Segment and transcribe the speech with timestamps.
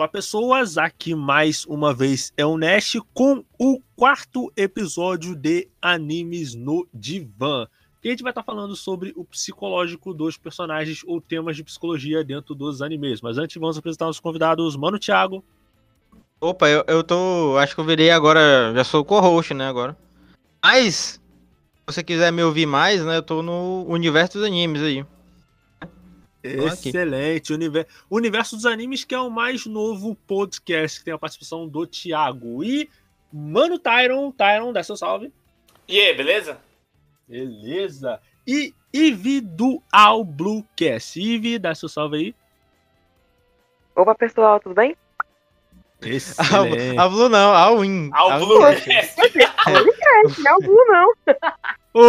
[0.00, 0.78] Olá, pessoas.
[0.78, 7.68] Aqui mais uma vez é o Nash com o quarto episódio de Animes no Divã.
[8.00, 12.24] Que a gente vai estar falando sobre o psicológico dos personagens ou temas de psicologia
[12.24, 13.20] dentro dos animes.
[13.20, 14.74] Mas antes, vamos apresentar os convidados.
[14.74, 15.44] Mano, Thiago.
[16.40, 17.58] Opa, eu, eu tô.
[17.58, 18.72] Acho que eu virei agora.
[18.74, 19.68] Já sou co-host, né?
[19.68, 19.94] Agora.
[20.64, 21.20] Mas, se
[21.86, 23.18] você quiser me ouvir mais, né?
[23.18, 25.04] Eu tô no universo dos animes aí.
[26.42, 27.52] Excelente.
[27.52, 27.86] Univer...
[28.10, 32.64] Universo dos Animes, que é o mais novo podcast que tem a participação do Thiago.
[32.64, 32.88] E,
[33.32, 35.32] mano, Tyron, Tyron, dá seu salve.
[35.86, 36.58] E aí, beleza?
[37.28, 38.20] Beleza.
[38.46, 41.20] E Ivi do All Bluecast.
[41.20, 42.34] Ivi, dá seu salve aí.
[43.94, 44.96] Opa, pessoal, tudo bem?
[46.00, 46.98] Excelente.
[46.98, 48.10] A Blue não, a Win.
[48.38, 49.16] Bluecast.
[49.16, 51.12] Podcast, não é o Blue, não.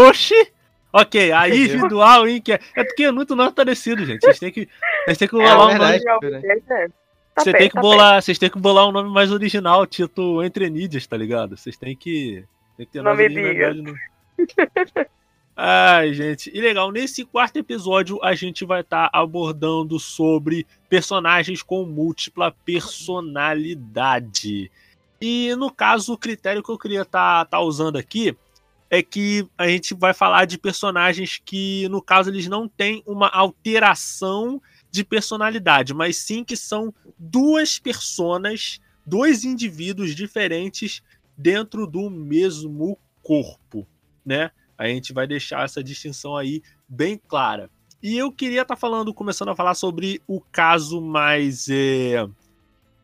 [0.07, 0.53] Oxi!
[0.93, 4.21] Ok, a individual, hein, que é, é porque é muito nome parecido, gente.
[4.21, 4.67] Vocês têm que,
[5.05, 5.99] vocês têm que É bolar um nome.
[6.21, 6.47] verdade.
[6.69, 6.87] É.
[7.33, 9.87] Tá Você bem, tem que tá bolar, vocês têm que bolar um nome mais original,
[9.87, 11.55] tipo Entre Nídias, tá ligado?
[11.55, 12.43] Vocês têm que,
[12.75, 13.95] tem que ter Não me originalidade no-
[15.55, 21.85] Ai, gente, e legal, nesse quarto episódio a gente vai estar abordando sobre personagens com
[21.85, 24.71] múltipla personalidade.
[25.21, 28.35] E no caso, o critério que eu queria estar usando aqui
[28.91, 33.29] é que a gente vai falar de personagens que, no caso, eles não têm uma
[33.29, 34.61] alteração
[34.91, 41.01] de personalidade, mas sim que são duas personas, dois indivíduos diferentes
[41.37, 43.87] dentro do mesmo corpo,
[44.25, 44.51] né?
[44.77, 47.69] A gente vai deixar essa distinção aí bem clara.
[48.03, 52.27] E eu queria estar falando, começando a falar sobre o caso mais é,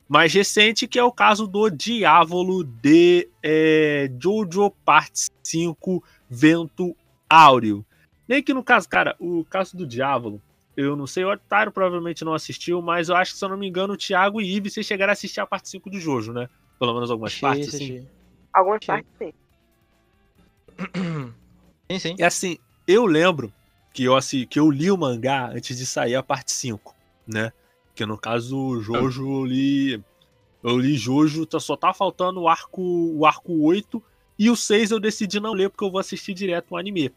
[0.08, 6.96] mais recente, que é o caso do Diávolo de é, Jojo Parte 5 Vento
[7.30, 7.86] Áureo.
[8.28, 10.42] Nem que no caso, cara, o caso do Diávolo,
[10.76, 13.58] eu não sei, o Otário provavelmente não assistiu, mas eu acho que, se eu não
[13.58, 16.34] me engano, o Thiago e Ive, vocês chegaram a assistir a parte 5 do Jojo,
[16.34, 16.50] né?
[16.78, 18.08] Pelo menos algumas partes, assim.
[18.54, 18.88] Algumas Sim.
[18.88, 19.34] partes sim.
[21.90, 22.16] Sim, sim.
[22.20, 23.52] E assim, eu lembro
[23.94, 26.94] que eu, assim, que eu li o mangá antes de sair a parte 5,
[27.26, 27.54] né?
[27.98, 30.04] Que no caso, o Jojo, eu li.
[30.64, 34.02] Eu li Jojo, tá- só tá faltando o arco, o arco 8
[34.38, 37.12] e o 6 eu decidi não ler porque eu vou assistir direto o anime.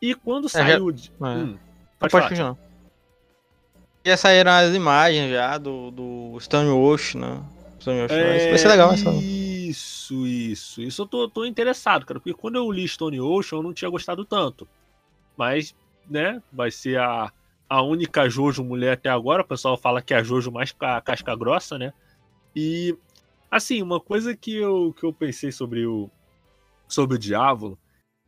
[0.00, 0.90] E quando saiu.
[0.90, 1.24] de- é.
[1.26, 1.58] Hum, Pode,
[1.98, 2.28] pode falar.
[2.30, 2.56] continuar.
[4.04, 7.42] Já saíram as imagens já do, do Stone Ocean, né?
[7.80, 9.10] Stone Ocean, É, vai ser legal essa.
[9.12, 10.82] Isso, isso.
[10.82, 12.18] Isso eu tô, tô interessado, cara.
[12.18, 14.66] Porque quando eu li Stone Ocean, eu não tinha gostado tanto.
[15.36, 15.74] Mas,
[16.08, 17.30] né, vai ser a,
[17.72, 19.40] a única Jojo mulher até agora.
[19.42, 21.94] O pessoal fala que é a Jojo mais ca- casca grossa, né?
[22.54, 22.94] E,
[23.50, 26.10] assim, uma coisa que eu, que eu pensei sobre o,
[26.86, 27.78] sobre o Diávolo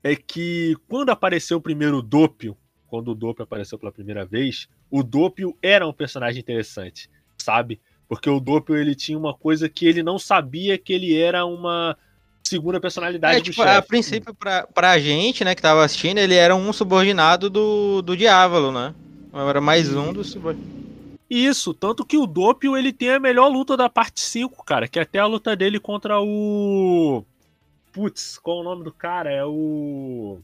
[0.03, 2.57] é que quando apareceu primeiro o Dopio,
[2.87, 7.79] quando o Dopio apareceu pela primeira vez, o Dopio era um personagem interessante, sabe?
[8.09, 11.99] Porque o Doppel ele tinha uma coisa que ele não sabia que ele era uma
[12.43, 16.35] segunda personalidade É, do tipo, a princípio, pra, pra gente, né, que tava assistindo, ele
[16.35, 18.95] era um subordinado do, do Diávolo, né?
[19.35, 20.85] Era mais um dos subordinados.
[21.29, 24.99] Isso, tanto que o Doppel ele tem a melhor luta da parte 5, cara, que
[24.99, 27.25] é até a luta dele contra o
[27.93, 29.31] Putz, qual é o nome do cara?
[29.33, 30.39] É o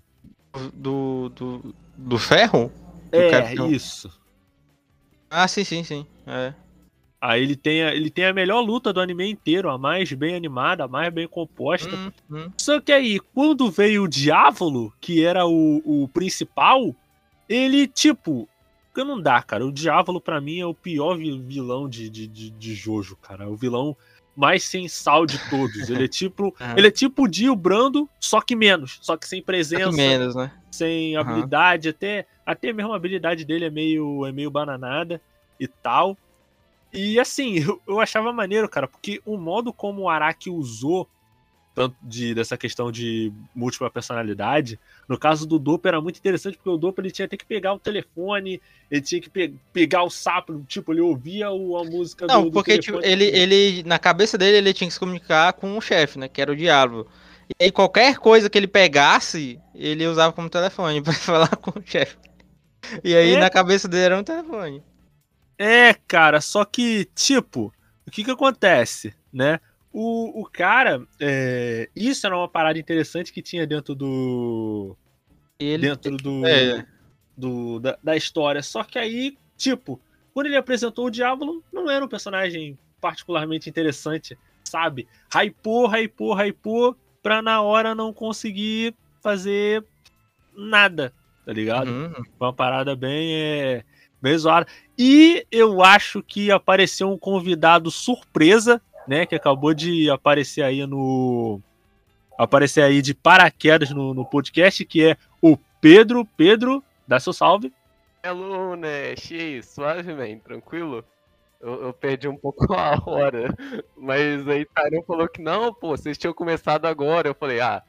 [0.75, 2.73] Do, do, do ferro?
[3.13, 3.71] Do É, Capitão.
[3.71, 4.11] isso.
[5.29, 6.07] Ah, sim, sim, sim.
[6.27, 6.53] É.
[7.21, 10.35] Aí ele tem, a, ele tem a melhor luta do anime inteiro, a mais bem
[10.35, 11.95] animada, a mais bem composta.
[11.95, 12.51] Hum, hum.
[12.57, 16.95] Só que aí, quando veio o Diávolo, que era o, o principal,
[17.49, 18.49] ele, tipo.
[18.93, 19.65] Porque não dá, cara.
[19.65, 23.45] O Diávolo, pra mim, é o pior vi- vilão de, de, de, de Jojo, cara.
[23.45, 23.97] É o vilão
[24.37, 25.89] mais sem sal de todos.
[25.89, 26.55] Ele é tipo.
[26.61, 26.75] Aham.
[26.77, 28.99] Ele é tipo o Dio Brando, só que menos.
[29.03, 30.53] Só que sem Só presença, que menos, né?
[30.73, 31.31] sem Aham.
[31.31, 35.21] habilidade, até, até mesmo a habilidade dele é meio, é meio bananada
[35.59, 36.17] e tal.
[36.93, 41.09] E assim, eu, eu achava maneiro, cara, porque o modo como o Araki usou,
[41.81, 44.79] tanto de, dessa questão de múltipla personalidade,
[45.09, 47.73] no caso do Dopo era muito interessante, porque o Dopo ele tinha até que pegar
[47.73, 48.61] o telefone,
[48.91, 52.45] ele tinha que pe- pegar o sapo, tipo, ele ouvia o- a música do Não,
[52.45, 55.81] do porque tipo, ele, ele, na cabeça dele, ele tinha que se comunicar com o
[55.81, 56.29] chefe, né?
[56.29, 57.07] Que era o Diávolo.
[57.59, 61.83] E aí, qualquer coisa que ele pegasse, ele usava como telefone pra falar com o
[61.85, 62.17] chefe.
[63.03, 63.41] E aí, É.
[63.41, 64.83] na cabeça dele, era um telefone.
[65.59, 67.73] É, cara, só que, tipo,
[68.07, 69.61] o que que acontece, né?
[69.93, 74.97] O, o cara, é, isso era uma parada interessante que tinha dentro do.
[75.59, 76.87] Ele, dentro do, é.
[77.37, 78.63] do da, da história.
[78.63, 80.01] Só que aí, tipo,
[80.33, 85.09] quando ele apresentou o Diávolo, não era um personagem particularmente interessante, sabe?
[85.35, 89.85] Hypou, hypou, hypou, pra na hora não conseguir fazer
[90.57, 91.13] nada,
[91.45, 91.91] tá ligado?
[91.91, 92.13] Uhum.
[92.13, 93.35] Foi uma parada bem.
[93.35, 93.85] É,
[94.21, 94.67] bem zoada.
[94.99, 99.27] E eu acho que apareceu um convidado surpresa, né?
[99.27, 101.61] Que acabou de aparecer aí no.
[102.39, 106.25] Aparecer aí de paraquedas no, no podcast, que é o Pedro.
[106.37, 107.73] Pedro, dá seu salve.
[108.23, 109.17] Hello, né?
[109.17, 111.05] Cheio, suave, man, tranquilo?
[111.61, 113.53] Eu, eu perdi um pouco a hora,
[113.97, 117.29] mas aí Tarão falou que não, pô, vocês tinham começado agora.
[117.29, 117.83] Eu falei, ah,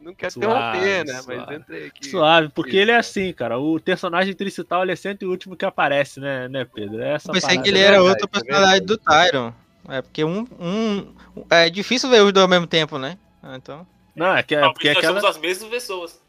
[0.00, 1.12] não quero Suave, interromper, né?
[1.12, 1.54] Mas suave.
[1.54, 2.06] entrei aqui.
[2.08, 3.56] Suave, porque ele é assim, cara.
[3.56, 7.00] O personagem tricital ele é sempre o último que aparece, né, né Pedro?
[7.00, 7.62] É essa Eu pensei parada.
[7.62, 9.54] que ele é era outra é personalidade do Tyron.
[9.88, 11.14] É porque um, um.
[11.50, 13.18] É difícil ver os dois ao mesmo tempo, né?
[13.42, 13.86] Ah, Então.
[14.14, 15.20] Não, é, que, é Não, porque nós aquela.
[15.20, 16.20] somos as mesmas pessoas.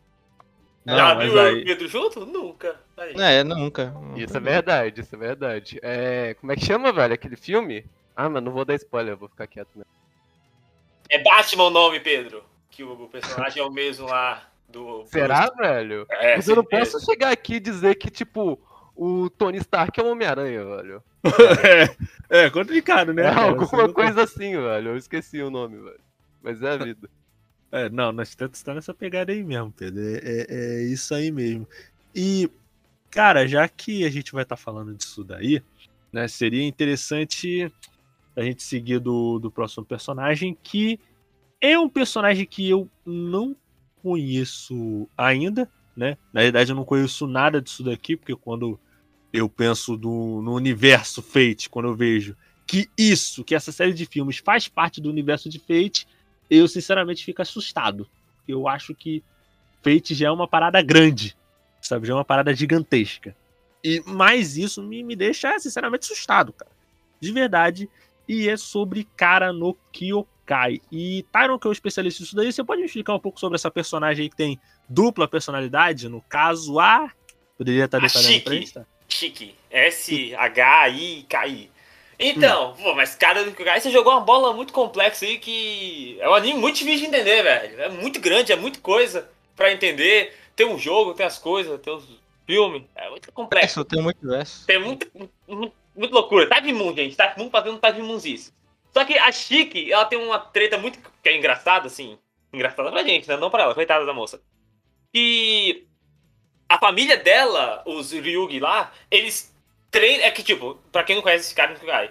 [0.86, 2.26] Não, Já viu eu e aí- o Pedro junto?
[2.26, 2.76] Nunca.
[2.98, 3.14] Aí.
[3.18, 3.94] É, nunca.
[4.16, 5.80] Isso é verdade, isso é verdade.
[5.84, 7.86] É, como é que chama, velho, aquele filme?
[8.16, 9.70] Ah, mas não vou dar spoiler, eu vou ficar quieto.
[9.76, 9.84] Né?
[11.10, 12.44] É Batman o nome, Pedro.
[12.70, 15.04] Que o personagem é o mesmo lá do.
[15.08, 16.06] Será, velho?
[16.10, 16.92] É, Mas eu não certeza.
[16.94, 18.58] posso chegar aqui e dizer que, tipo,
[18.96, 21.04] o Tony Stark é o Homem-Aranha, velho.
[22.30, 23.24] é, é complicado, né?
[23.24, 24.90] É alguma não- coisa assim, velho.
[24.90, 26.00] Eu esqueci o nome, velho.
[26.42, 27.10] Mas é a vida.
[27.72, 30.02] É, não, nós estamos tá nessa pegada aí mesmo, Pedro.
[30.02, 31.68] É, é- é isso aí mesmo.
[32.14, 32.50] E,
[33.10, 35.62] cara, já que a gente vai estar falando disso daí,
[36.12, 37.72] né, seria interessante
[38.36, 41.00] a gente seguir do, do próximo personagem, que
[41.62, 43.56] é um personagem que eu não
[44.02, 46.18] conheço ainda, né?
[46.32, 48.80] Na verdade, eu não conheço nada disso daqui, porque quando
[49.34, 52.36] eu penso do, no universo Fate, quando eu vejo
[52.68, 56.08] que isso, que essa série de filmes faz parte do universo de Fate,
[56.50, 58.08] eu sinceramente fico assustado.
[58.48, 59.24] Eu acho que
[59.82, 61.36] Fate já é uma parada grande,
[61.82, 62.08] sabe?
[62.08, 63.36] Já é uma parada gigantesca.
[63.84, 66.72] E mais isso me, me deixa sinceramente assustado, cara.
[67.20, 67.90] De verdade.
[68.28, 70.80] E é sobre Cara no Kyokai.
[70.92, 73.56] E Tyron, que é o especialista nisso daí, você pode me explicar um pouco sobre
[73.56, 74.60] essa personagem aí que tem
[74.92, 76.10] dupla personalidade?
[76.10, 77.12] No caso, a.
[77.58, 78.66] Poderia estar A detalhando pra Chique.
[78.66, 78.86] gente, tá?
[79.08, 79.56] Chique.
[79.70, 81.70] S-H-I-K-I.
[82.24, 86.18] Então, pô, mas cara do Aí você jogou uma bola muito complexa aí que.
[86.20, 87.82] É um anime muito difícil de entender, velho.
[87.82, 90.36] É muito grande, é muita coisa pra entender.
[90.56, 92.04] Tem um jogo, tem as coisas, tem os
[92.46, 92.84] filmes.
[92.96, 93.84] É muito complexo.
[93.86, 94.68] Tem muito verso.
[94.68, 95.08] Tem muita,
[95.48, 96.48] muito, muito loucura.
[96.48, 97.16] Type Moon, gente.
[97.16, 98.54] Type Moon fazendo Type Moonzice.
[98.94, 102.20] Só que a Chique, ela tem uma treta muito que é engraçada, assim.
[102.54, 103.36] Engraçada pra gente, né?
[103.38, 104.40] Não pra ela, coitada da moça.
[105.14, 105.86] E
[106.70, 109.54] a família dela, os Ryugi lá, eles
[109.90, 110.26] treinam.
[110.26, 112.10] É que, tipo, pra quem não conhece esse cara, não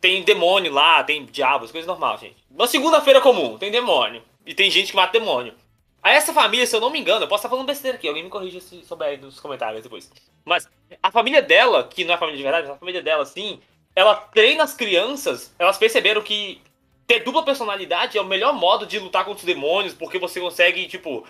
[0.00, 2.36] tem demônio lá, tem diabos, coisa normal, gente.
[2.50, 4.22] Uma segunda-feira comum, tem demônio.
[4.44, 5.54] E tem gente que mata demônio.
[6.02, 8.22] Aí essa família, se eu não me engano, eu posso estar falando besteira aqui, alguém
[8.22, 10.12] me corrige se souber aí nos comentários depois.
[10.44, 10.68] Mas
[11.02, 13.58] a família dela, que não é a família de verdade, mas a família dela, assim,
[13.96, 16.60] ela treina as crianças, elas perceberam que
[17.06, 20.86] ter dupla personalidade é o melhor modo de lutar contra os demônios, porque você consegue,
[20.86, 21.26] tipo,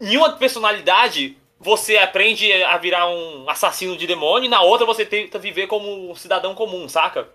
[0.00, 5.04] em uma personalidade, você aprende a virar um assassino de demônio, e na outra você
[5.04, 7.28] tenta viver como um cidadão comum, saca?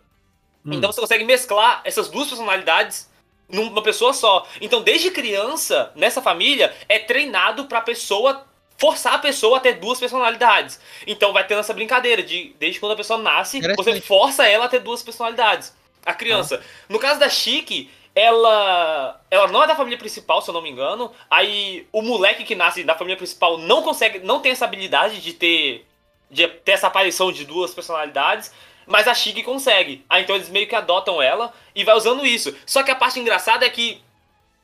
[0.65, 0.73] Hum.
[0.73, 3.09] Então você consegue mesclar essas duas personalidades
[3.47, 4.45] numa pessoa só.
[4.61, 8.45] Então, desde criança, nessa família, é treinado pra pessoa
[8.77, 10.79] forçar a pessoa a ter duas personalidades.
[11.05, 14.69] Então vai tendo essa brincadeira de desde quando a pessoa nasce, você força ela a
[14.69, 15.75] ter duas personalidades.
[16.05, 16.63] A criança.
[16.87, 17.89] No caso da Chique,
[18.19, 21.11] ela ela não é da família principal, se eu não me engano.
[21.29, 25.33] Aí o moleque que nasce da família principal não consegue, não tem essa habilidade de
[25.33, 25.85] ter
[26.29, 28.53] de ter essa aparição de duas personalidades.
[28.85, 30.03] Mas a Chique consegue.
[30.09, 32.55] Aí então eles meio que adotam ela e vai usando isso.
[32.65, 34.01] Só que a parte engraçada é que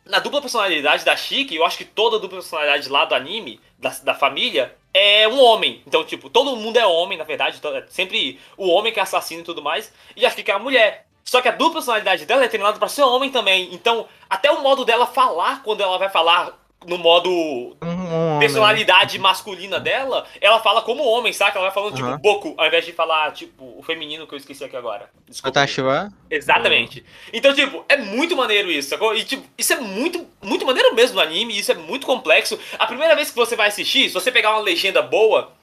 [0.04, 3.90] na dupla personalidade da Chique, eu acho que toda dupla personalidade lá do anime, da,
[4.04, 5.82] da família, é um homem.
[5.86, 7.60] Então, tipo, todo mundo é homem, na verdade.
[7.64, 9.94] é sempre o homem que é assassino e tudo mais.
[10.16, 11.05] E a Chique é a mulher.
[11.26, 13.74] Só que a dupla personalidade dela é treinada pra ser homem também.
[13.74, 16.56] Então, até o modo dela falar, quando ela vai falar
[16.86, 17.30] no modo
[17.82, 21.58] Um, personalidade masculina dela, ela fala como homem, saca?
[21.58, 22.20] Ela vai falando, tipo, Aham.
[22.20, 25.10] Boku, ao invés de falar, tipo, o feminino que eu esqueci aqui agora.
[25.28, 25.50] Desculpa.
[25.50, 26.14] Otashiwa?
[26.30, 27.04] Exatamente.
[27.34, 29.16] Então, tipo, é muito maneiro isso, sacou?
[29.16, 32.60] E, tipo, isso é muito, muito maneiro mesmo no anime, isso é muito complexo.
[32.78, 35.54] A primeira vez que você vai assistir, se você pegar uma legenda boa,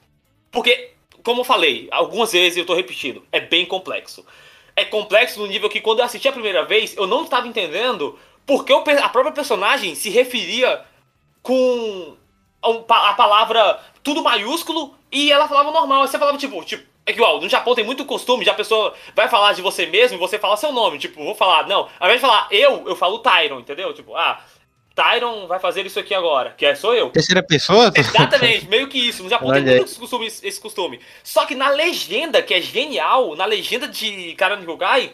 [0.51, 0.91] porque,
[1.23, 4.25] como eu falei, algumas vezes eu tô repetindo, é bem complexo.
[4.75, 8.17] É complexo no nível que quando eu assisti a primeira vez, eu não estava entendendo
[8.45, 10.83] porque a própria personagem se referia
[11.41, 12.15] com
[12.61, 16.07] a, pa- a palavra tudo maiúsculo e ela falava normal.
[16.07, 19.27] Você falava, tipo, tipo, é igual, no Japão tem muito costume de a pessoa vai
[19.29, 20.97] falar de você mesmo e você fala seu nome.
[20.97, 23.93] Tipo, vou falar, não, ao invés de falar eu, eu falo Tyron, entendeu?
[23.93, 24.41] Tipo, ah,
[24.95, 27.09] Tyron vai fazer isso aqui agora, que é, sou eu.
[27.09, 27.91] Terceira pessoa?
[27.95, 29.23] Exatamente, meio que isso.
[29.23, 30.99] No Japão Olha tem muito esse costume, esse costume.
[31.23, 35.13] Só que na legenda, que é genial, na legenda de Karano Hyugai,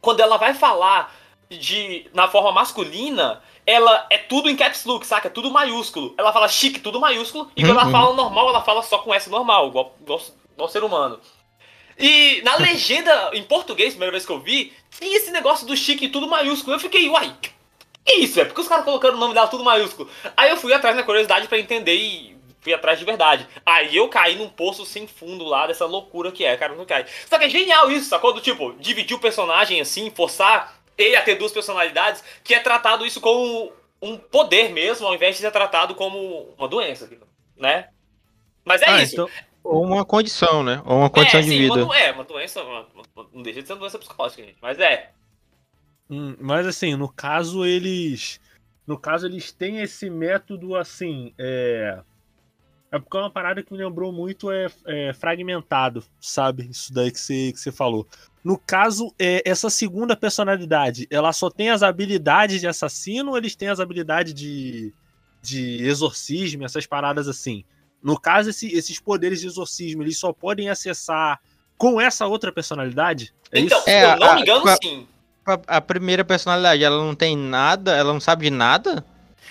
[0.00, 1.14] quando ela vai falar
[1.50, 5.28] de na forma masculina, ela é tudo em caps look, saca?
[5.28, 6.14] É tudo maiúsculo.
[6.16, 7.50] Ela fala chique, tudo maiúsculo.
[7.54, 7.92] E quando ela Uhum.
[7.92, 10.20] fala normal, ela fala só com S normal, igual, igual
[10.58, 11.20] ao ser humano.
[11.98, 16.08] E na legenda, em português, primeira vez que eu vi, tinha esse negócio do chique
[16.08, 16.74] tudo maiúsculo.
[16.76, 17.32] Eu fiquei, uai,
[18.04, 18.40] que isso?
[18.40, 20.08] É porque os caras colocando o nome dela tudo maiúsculo.
[20.36, 23.46] Aí eu fui atrás na curiosidade pra entender e fui atrás de verdade.
[23.64, 27.06] Aí eu caí num poço sem fundo lá dessa loucura que é, cara, não cai.
[27.28, 28.32] Só que é genial isso, sacou?
[28.32, 33.04] Do tipo, dividir o personagem assim, forçar ele a ter duas personalidades, que é tratado
[33.06, 37.08] isso como um poder mesmo, ao invés de ser tratado como uma doença,
[37.56, 37.88] né?
[38.64, 39.14] Mas é Ah, isso.
[39.14, 39.28] então-
[39.64, 40.82] Ou uma condição, né?
[40.84, 41.84] Ou uma condição é, de sim, vida.
[41.84, 44.56] Uma, é, uma doença, uma- uma- não deixa de ser uma doença psicológica, gente.
[44.60, 45.10] Mas é.
[46.10, 48.40] Hum, mas assim, no caso eles.
[48.86, 51.32] No caso, eles têm esse método assim.
[51.38, 52.00] É,
[52.90, 56.68] é porque é uma parada que me lembrou muito é, é fragmentado, sabe?
[56.68, 58.06] Isso daí que você, que você falou.
[58.44, 63.54] No caso, é, essa segunda personalidade, ela só tem as habilidades de assassino ou eles
[63.54, 64.92] têm as habilidades de,
[65.40, 67.64] de exorcismo, essas paradas assim?
[68.02, 71.40] No caso, esse- esses poderes de exorcismo, eles só podem acessar
[71.78, 73.32] com essa outra personalidade?
[73.52, 73.86] É então, isso?
[73.86, 75.06] se É, eu não a- me engano, a- sim.
[75.44, 79.04] A, a primeira personalidade, ela não tem nada, ela não sabe de nada?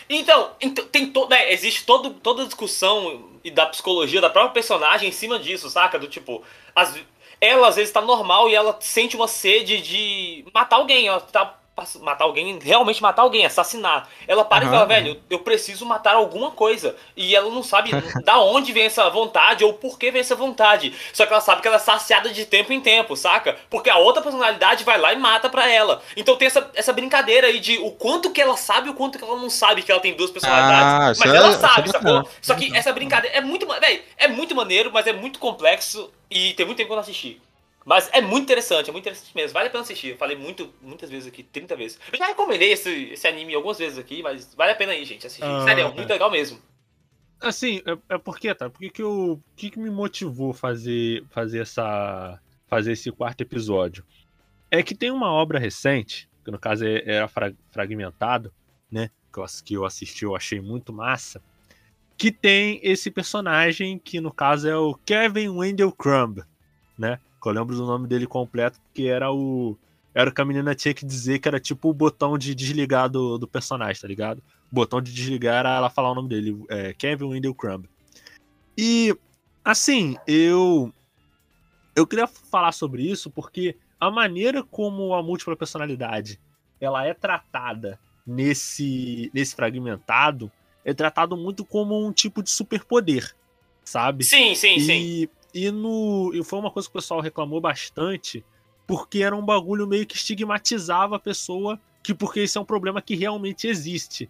[0.10, 0.51] Então,
[0.91, 5.12] tem to, né, existe todo, toda a discussão e da psicologia da própria personagem em
[5.12, 5.98] cima disso, saca?
[5.98, 6.43] Do tipo,
[6.75, 6.98] as,
[7.39, 11.57] ela às vezes tá normal e ela sente uma sede de matar alguém, ela tá
[12.01, 14.07] matar alguém, realmente matar alguém, assassinar.
[14.27, 14.73] Ela para e Aham.
[14.73, 16.95] fala, velho, eu preciso matar alguma coisa.
[17.15, 17.91] E ela não sabe
[18.23, 20.93] da onde vem essa vontade ou por que vem essa vontade.
[21.13, 23.57] Só que ela sabe que ela é saciada de tempo em tempo, saca?
[23.69, 26.01] Porque a outra personalidade vai lá e mata pra ela.
[26.15, 29.17] Então tem essa, essa brincadeira aí de o quanto que ela sabe e o quanto
[29.17, 30.93] que ela não sabe que ela tem duas personalidades.
[30.93, 32.29] Ah, mas é- ela isso é sabe, sacou?
[32.41, 36.53] Só que essa brincadeira é muito, véi, é muito maneiro, mas é muito complexo e
[36.53, 37.41] tem muito tempo que eu não assisti.
[37.83, 39.53] Mas é muito interessante, é muito interessante mesmo.
[39.53, 40.09] Vale a pena assistir.
[40.09, 42.00] Eu falei muito, muitas vezes aqui, 30 vezes.
[42.11, 45.25] Eu já recomendei esse, esse anime algumas vezes aqui, mas vale a pena aí, gente,
[45.25, 45.43] assistir.
[45.45, 45.95] Ah, Sério, é tá.
[45.95, 46.59] muito legal mesmo.
[47.39, 48.69] Assim, é, é porque, tá?
[48.69, 49.31] Por que eu.
[49.33, 52.39] O que, que me motivou fazer, fazer essa.
[52.67, 54.05] fazer esse quarto episódio?
[54.69, 58.53] É que tem uma obra recente, que no caso é- era fra- fragmentado,
[58.91, 59.09] né?
[59.33, 61.41] Que eu, que eu assisti, eu achei muito massa.
[62.15, 66.43] Que tem esse personagem que no caso é o Kevin Wendell Crumb,
[66.95, 67.19] né?
[67.50, 69.77] Eu lembro do nome dele completo, porque era o.
[70.13, 73.10] Era o que a menina tinha que dizer que era tipo o botão de desligar
[73.10, 74.39] do, do personagem, tá ligado?
[74.69, 77.86] O botão de desligar era ela falar o nome dele, é, Kevin Wendell Crumb.
[78.77, 79.15] E,
[79.63, 80.93] assim, eu.
[81.95, 86.39] Eu queria falar sobre isso porque a maneira como a múltipla personalidade
[86.79, 90.51] ela é tratada nesse, nesse fragmentado
[90.83, 93.36] é tratado muito como um tipo de superpoder,
[93.83, 94.24] sabe?
[94.24, 95.29] Sim, sim, sim.
[95.53, 98.46] E, no, e foi uma coisa que o pessoal reclamou bastante,
[98.88, 103.01] porque era um bagulho meio que estigmatizava a pessoa, que porque isso é um problema
[103.01, 104.29] que realmente existe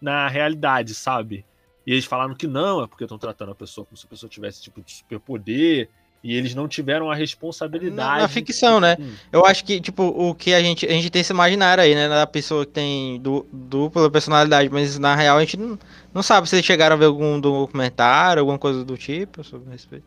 [0.00, 1.44] na realidade, sabe?
[1.86, 4.30] E eles falaram que não, é porque estão tratando a pessoa como se a pessoa
[4.30, 5.88] tivesse tipo de superpoder,
[6.22, 8.16] e eles não tiveram a responsabilidade.
[8.16, 8.96] Na, na ficção, né?
[9.00, 9.14] Hum.
[9.32, 10.86] Eu acho que, tipo, o que a gente.
[10.86, 12.08] A gente tem esse imaginário aí, né?
[12.08, 15.78] Da pessoa que tem du- dupla personalidade, mas na real a gente não,
[16.12, 20.04] não sabe se eles chegaram a ver algum documentário, alguma coisa do tipo sobre respeito.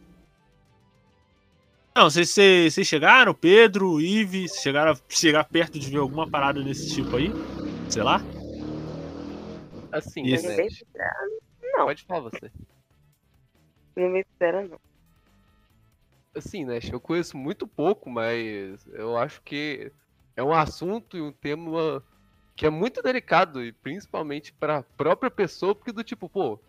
[1.95, 6.27] Não, vocês, vocês vocês chegaram, Pedro, Ive, vocês chegaram a chegar perto de ver alguma
[6.27, 7.31] parada desse tipo aí?
[7.87, 8.19] Sei lá?
[9.91, 10.47] Assim, Isso.
[10.47, 10.67] né?
[11.61, 11.85] Não.
[11.85, 12.51] Pode falar você.
[13.95, 14.79] Não me sincera, não.
[16.35, 16.79] Assim, né?
[16.91, 19.91] Eu conheço muito pouco, mas eu acho que
[20.35, 22.03] é um assunto e um tema
[22.55, 26.59] que é muito delicado, e principalmente pra própria pessoa, porque do tipo, pô,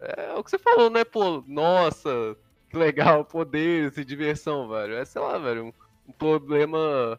[0.00, 1.04] é o que você falou, né?
[1.04, 2.34] Pô, nossa,
[2.76, 4.94] legal, poderes e diversão, velho.
[4.94, 7.18] É, sei lá, velho, um, problema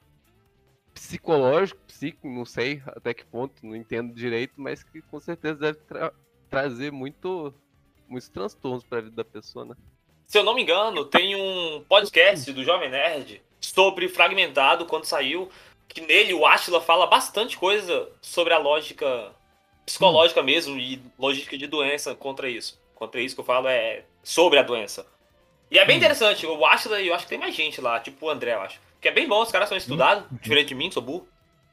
[0.93, 5.79] psicológico, psíquico, não sei até que ponto, não entendo direito, mas que com certeza deve
[5.79, 6.13] tra-
[6.49, 7.53] trazer muito,
[8.07, 9.75] muitos transtornos pra vida da pessoa, né?
[10.27, 15.49] Se eu não me engano, tem um podcast do Jovem Nerd sobre Fragmentado quando saiu,
[15.87, 19.33] que nele o Ashla fala bastante coisa sobre a lógica
[19.85, 22.79] psicológica mesmo e lógica de doença contra isso.
[22.95, 25.05] Contra isso que eu falo é sobre a doença.
[25.71, 28.25] E é bem interessante, o Ashla e eu acho que tem mais gente lá, tipo
[28.25, 28.79] o André, eu acho.
[28.99, 31.27] Que é bem bom, os caras são estudados, diferente de mim, sou burro.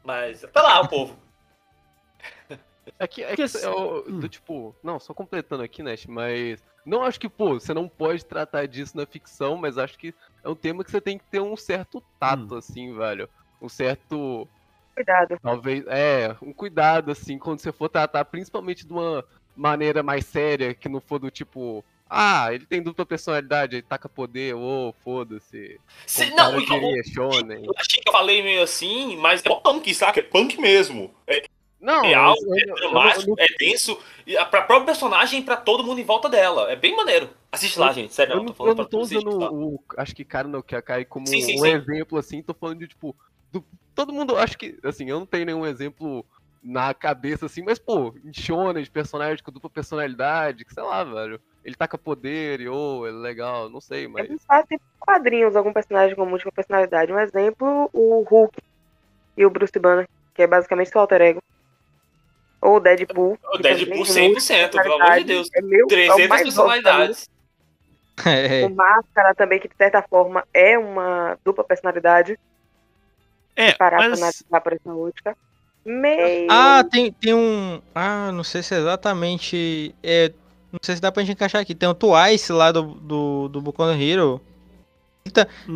[0.04, 1.18] Mas tá lá o povo.
[2.98, 4.18] É que, é que eu, Hum.
[4.18, 8.24] do tipo, não, só completando aqui, Nash, mas não acho que, pô, você não pode
[8.24, 11.38] tratar disso na ficção, mas acho que é um tema que você tem que ter
[11.40, 12.58] um certo tato, Hum.
[12.58, 13.28] assim, velho.
[13.60, 14.48] Um certo,
[14.94, 15.38] Cuidado.
[15.42, 19.22] talvez, é, um cuidado, assim, quando você for tratar, principalmente de uma
[19.54, 24.08] maneira mais séria, que não for do tipo, ah, ele tem dupla personalidade, ele taca
[24.08, 25.80] poder, ô, foda-se.
[26.06, 27.64] Se- Como não, eu, diria, shonen.
[27.64, 30.20] eu achei que eu falei meio assim, mas é punk, saca?
[30.20, 31.14] É punk mesmo.
[31.26, 31.44] É,
[31.80, 35.42] Não, real, eu- é eu- eu- dramático, eu- é denso, e pra própria personagem e
[35.44, 36.70] pra todo mundo em volta dela.
[36.72, 37.30] É bem maneiro.
[37.52, 38.34] Assiste lá, gente, sério.
[38.34, 39.50] Eu tô não, eu não tô usando lá.
[39.50, 39.82] o.
[39.96, 43.14] Acho que cara no Kakai como Sim, sim, um exemplo assim, tô falando de tipo.
[43.52, 44.78] do- todo mundo, acho que.
[44.84, 46.26] Assim, eu não tenho nenhum exemplo
[46.62, 51.04] na cabeça assim, mas pô, em shonen, de personagem com dupla personalidade, que sei lá,
[51.04, 51.40] velho.
[51.64, 54.28] Ele taca poder e ou ele é legal, não sei, É mas.
[54.46, 57.12] fácil ter quadrinhos, algum personagem com múltipla personalidade.
[57.12, 58.58] Um exemplo, o Hulk
[59.36, 61.42] e o Bruce Banner, que é basicamente seu alter ego.
[62.60, 63.38] Ou o Deadpool.
[63.52, 65.24] O Deadpool também tem 100%, múltipla pelo amor de.
[65.24, 65.48] Deus.
[65.54, 67.30] É meu, é o 300 mais personalidades.
[68.26, 72.36] É, O Máscara também, que de certa forma é uma dupla personalidade.
[73.54, 75.36] É, Parar pra mas analisar por essa.
[75.84, 76.46] Meio.
[76.50, 77.80] Ah, tem, tem um.
[77.94, 79.94] Ah, não sei se é exatamente.
[80.02, 80.32] É,
[80.72, 81.74] não sei se dá pra gente encaixar aqui.
[81.74, 84.40] Tem o Twice lá do, do, do Boku Hero.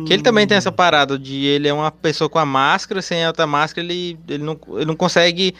[0.05, 3.01] Que ele também tem essa hum, parada de ele é uma pessoa com a máscara,
[3.01, 5.53] sem a outra máscara, ele, ele, não, ele não consegue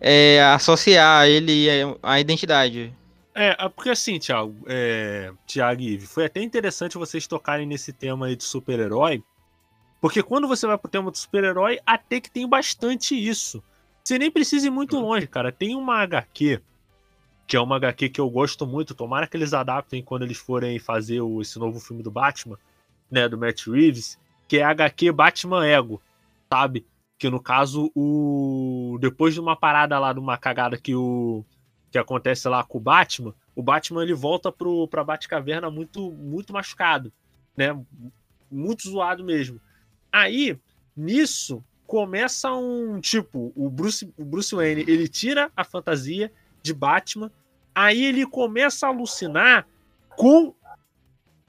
[0.00, 1.66] é, associar ele
[2.02, 2.94] à identidade.
[3.34, 8.26] É, é porque assim, Thiago, é, Thiago Ive, foi até interessante vocês tocarem nesse tema
[8.26, 9.22] aí de super-herói,
[10.00, 13.62] porque quando você vai pro tema de super-herói, até que tem bastante isso.
[14.04, 15.52] Você nem precisa ir muito longe, cara.
[15.52, 16.60] Tem uma HQ,
[17.46, 20.78] que é uma HQ que eu gosto muito, tomara que eles adaptem quando eles forem
[20.78, 22.58] fazer o- esse novo filme do Batman,
[23.10, 24.18] né, do Matt Reeves,
[24.48, 26.00] que é a HQ Batman Ego,
[26.50, 26.86] sabe?
[27.18, 31.44] Que no caso, o depois de uma parada lá, de uma cagada que o
[31.90, 36.52] que acontece lá com o Batman, o Batman ele volta pro, pra Batcaverna muito, muito
[36.52, 37.12] machucado,
[37.54, 37.78] né?
[38.50, 39.60] Muito zoado mesmo.
[40.10, 40.58] Aí,
[40.96, 46.32] nisso, começa um tipo, o Bruce, o Bruce Wayne, ele tira a fantasia
[46.62, 47.30] de Batman,
[47.74, 49.66] aí ele começa a alucinar
[50.16, 50.54] com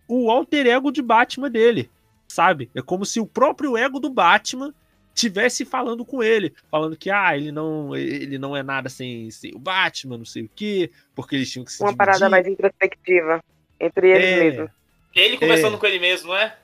[0.07, 1.89] o alter ego de Batman dele,
[2.27, 2.69] sabe?
[2.75, 4.73] É como se o próprio ego do Batman
[5.13, 9.51] tivesse falando com ele, falando que ah, ele não, ele não é nada sem, sem
[9.53, 12.05] o Batman, não sei o quê, porque eles tinham que se uma dividir.
[12.05, 13.43] parada mais introspectiva
[13.79, 14.39] entre eles É.
[14.39, 14.71] mesmos,
[15.15, 15.79] Ele conversando É.
[15.79, 16.57] com ele mesmo, não é?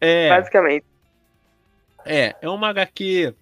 [0.00, 0.84] É, basicamente.
[2.04, 3.32] É, é uma HQ.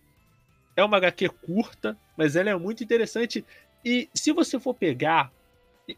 [0.76, 3.44] É uma HQ curta, mas ela é muito interessante.
[3.85, 5.33] E se você for pegar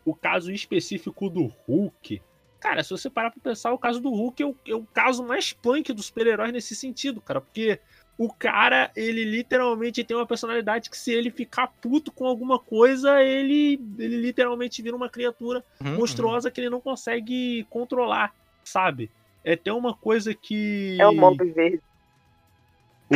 [0.05, 2.23] o caso específico do Hulk,
[2.61, 5.25] cara, se você parar pra pensar, o caso do Hulk é o, é o caso
[5.25, 7.79] mais punk dos super-heróis nesse sentido, cara, porque
[8.16, 13.23] o cara, ele literalmente tem uma personalidade que se ele ficar puto com alguma coisa,
[13.23, 18.33] ele, ele literalmente vira uma criatura Uhum, monstruosa que ele não consegue controlar,
[18.64, 19.11] sabe?
[19.44, 20.97] É até uma coisa que.
[21.01, 21.83] É o mob verde.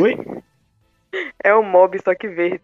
[0.00, 0.14] Oi?
[1.42, 2.62] É o mob, só que verde.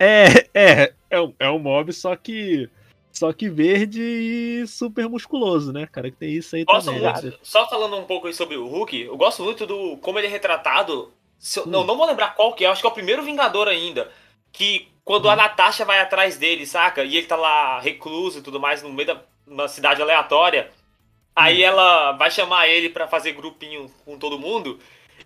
[0.00, 2.68] É, é, é, um- é um mob, só que.
[3.12, 6.10] Só que verde e super musculoso, né, cara?
[6.10, 7.02] Que tem isso aí Gosto também.
[7.02, 7.32] muito, né?
[7.42, 11.12] só falando um pouco sobre o Hulk, eu gosto muito do como ele é retratado.
[11.36, 11.70] Se eu- Hum.
[11.70, 14.10] não, não vou lembrar qual que é, acho que é o primeiro Vingador ainda.
[14.52, 15.36] Que quando a Hum.
[15.36, 17.02] Natasha vai atrás dele, saca?
[17.04, 20.70] E ele tá lá recluso e tudo mais, no meio da uma cidade aleatória.
[21.34, 21.66] Aí Hum.
[21.66, 24.78] ela vai chamar ele pra fazer grupinho com todo mundo.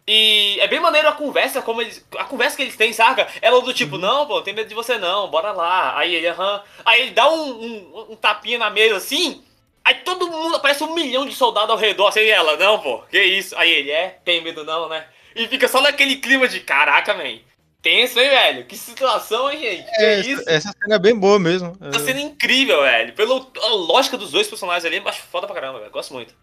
[0.06, 2.04] E é bem maneiro a conversa, como eles.
[2.18, 3.26] A conversa que eles têm, saca?
[3.40, 4.02] Ela do tipo, Uhum.
[4.02, 5.96] não, pô, não tem medo de você não, bora lá.
[5.98, 6.62] Aí ele, aham.
[6.84, 9.42] Aí ele dá um, um, um tapinha na mesa assim.
[9.82, 13.00] Aí todo mundo, aparece um milhão de soldados ao redor, assim, e ela, não, pô,
[13.10, 13.54] que isso?
[13.56, 15.06] Aí ele, é, tem medo não, né?
[15.36, 17.38] E fica só naquele clima de, caraca, man,
[17.82, 18.64] tenso, hein, velho?
[18.64, 19.90] Que situação, hein, gente?
[19.90, 20.40] Que É, isso?
[20.42, 21.76] essa, essa cena é bem boa mesmo.
[21.76, 23.12] Tá sendo incrível, velho.
[23.12, 25.90] Pela lógica dos dois personagens ali, eu acho foda pra caramba, velho.
[25.90, 26.34] Gosto muito.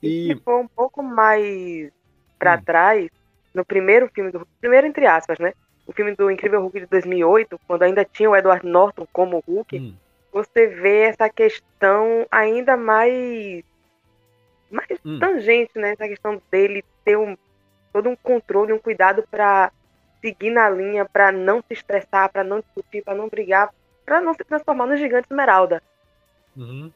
[0.00, 0.28] E.
[0.28, 1.90] Se for um pouco mais
[2.38, 2.62] pra Hum.
[2.64, 3.08] trás,
[3.54, 5.52] no primeiro filme do primeiro entre aspas, né?
[5.86, 9.80] O filme do Incrível Hulk de 2008, quando ainda tinha o Edward Norton como Hulk,
[9.80, 9.94] hum,
[10.32, 13.62] você vê essa questão ainda mais
[14.70, 15.18] mais Hum.
[15.18, 15.92] tangente, né?
[15.92, 17.36] Essa questão dele ter um,
[17.92, 19.70] todo um controle, um cuidado pra
[20.24, 23.70] seguir na linha, pra não se estressar, pra não discutir, pra não brigar,
[24.04, 25.80] pra não se transformar no gigante esmeralda.
[26.56, 26.92] uhum.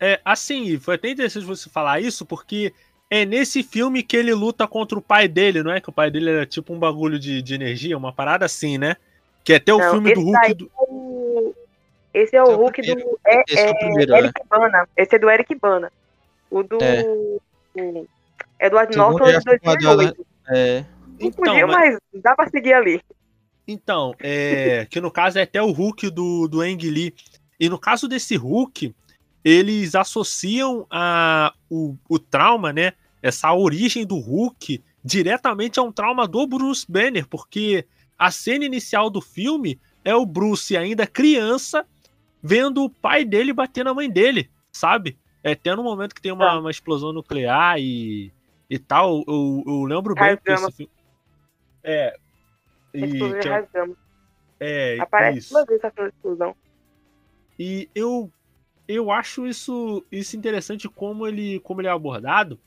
[0.00, 2.74] É, assim, foi até interessante você falar isso, porque
[3.14, 5.80] é nesse filme que ele luta contra o pai dele, não é?
[5.80, 8.96] Que o pai dele era tipo um bagulho de, de energia, uma parada assim, né?
[9.44, 10.54] Que é até o Não, filme do Hulk.
[10.54, 11.54] do- O-
[12.14, 14.40] Esse é o Esse é o Hulk do é, Esse é o é, primeiro, Eric
[14.48, 14.88] Bana.
[14.96, 15.92] Esse é do Eric Bana.
[16.50, 17.02] O do É.
[17.02, 18.06] o
[18.60, 20.26] Edward Norton é de já foi com a 2008.
[20.48, 20.84] É,
[21.20, 23.00] Então, Confundiu, mas- mas dá pra seguir ali.
[23.68, 27.14] Então, é, que no caso é até o Hulk do, do Ang Lee.
[27.60, 28.94] E no caso desse Hulk,
[29.44, 32.92] eles associam a, o, o trauma, né?
[33.22, 37.86] Essa origem do Hulk diretamente a um trauma do Bruce Banner, porque
[38.18, 41.86] a cena inicial do filme é o Bruce ainda criança
[42.42, 45.16] vendo o pai dele bater na mãe dele, sabe?
[45.44, 46.58] É até no momento que tem uma, Tá.
[46.58, 48.32] uma explosão nuclear e,
[48.68, 49.24] e tal.
[49.26, 50.68] Eu, eu lembro bem Rasgama.
[50.68, 50.92] esse filme.
[51.84, 52.16] É.
[52.94, 53.68] E que é-.
[54.60, 55.54] É, Aparece isso.
[55.54, 56.54] duas vezes a fila de exclusão.
[57.58, 58.30] E eu
[58.86, 62.58] eu acho isso, isso interessante como ele, como ele é abordado.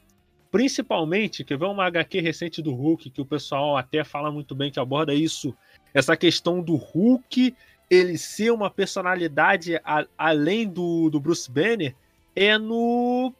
[0.55, 4.71] Principalmente, quer ver uma HQ recente do Hulk, que o pessoal até fala muito bem
[4.71, 5.53] que aborda isso,
[5.93, 7.53] essa questão do Hulk
[7.89, 11.93] ele ser uma personalidade a- além do, do Bruce Banner,
[12.33, 13.33] é no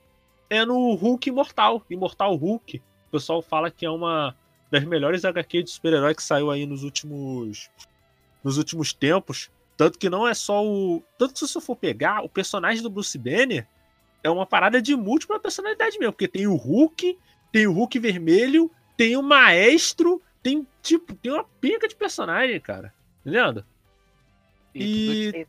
[0.50, 2.82] é no Hulk Imortal, Imortal Hulk.
[3.08, 4.36] O pessoal fala que é uma
[4.70, 7.70] das melhores HQ de super-herói que saiu aí nos últimos
[8.44, 9.50] nos últimos tempos.
[9.78, 11.02] Tanto que não é só o.
[11.18, 13.66] Tanto que se você for pegar, o personagem do Bruce Banner
[14.26, 16.12] é uma parada de múltipla personalidade mesmo.
[16.12, 17.18] Porque tem o Hulk,
[17.52, 22.92] tem o Hulk vermelho, tem o Maestro, tem tipo, tem uma pinca de personagem, cara.
[23.22, 23.64] Entendendo?
[24.74, 25.48] E, E.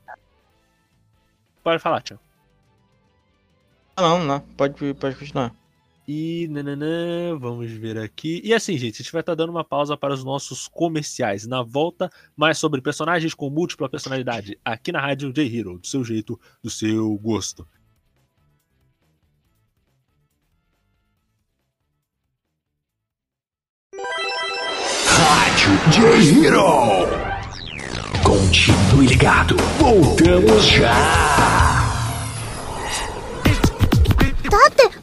[1.65, 2.23] Pode falar, Tiago.
[3.97, 5.55] Ah, Não, não, pode, pode continuar.
[6.07, 8.41] E nananã, vamos ver aqui.
[8.45, 11.47] E assim, gente, a gente vai estar dando uma pausa para os nossos comerciais.
[11.47, 16.39] Na volta, mais sobre personagens com múltipla personalidade, aqui na Rádio J-Hero, do seu jeito,
[16.63, 17.67] do seu gosto.
[25.90, 27.08] J-Hero.
[28.24, 29.56] Continue ligado.
[29.80, 30.92] Voltamos já.
[34.52, 34.95] だって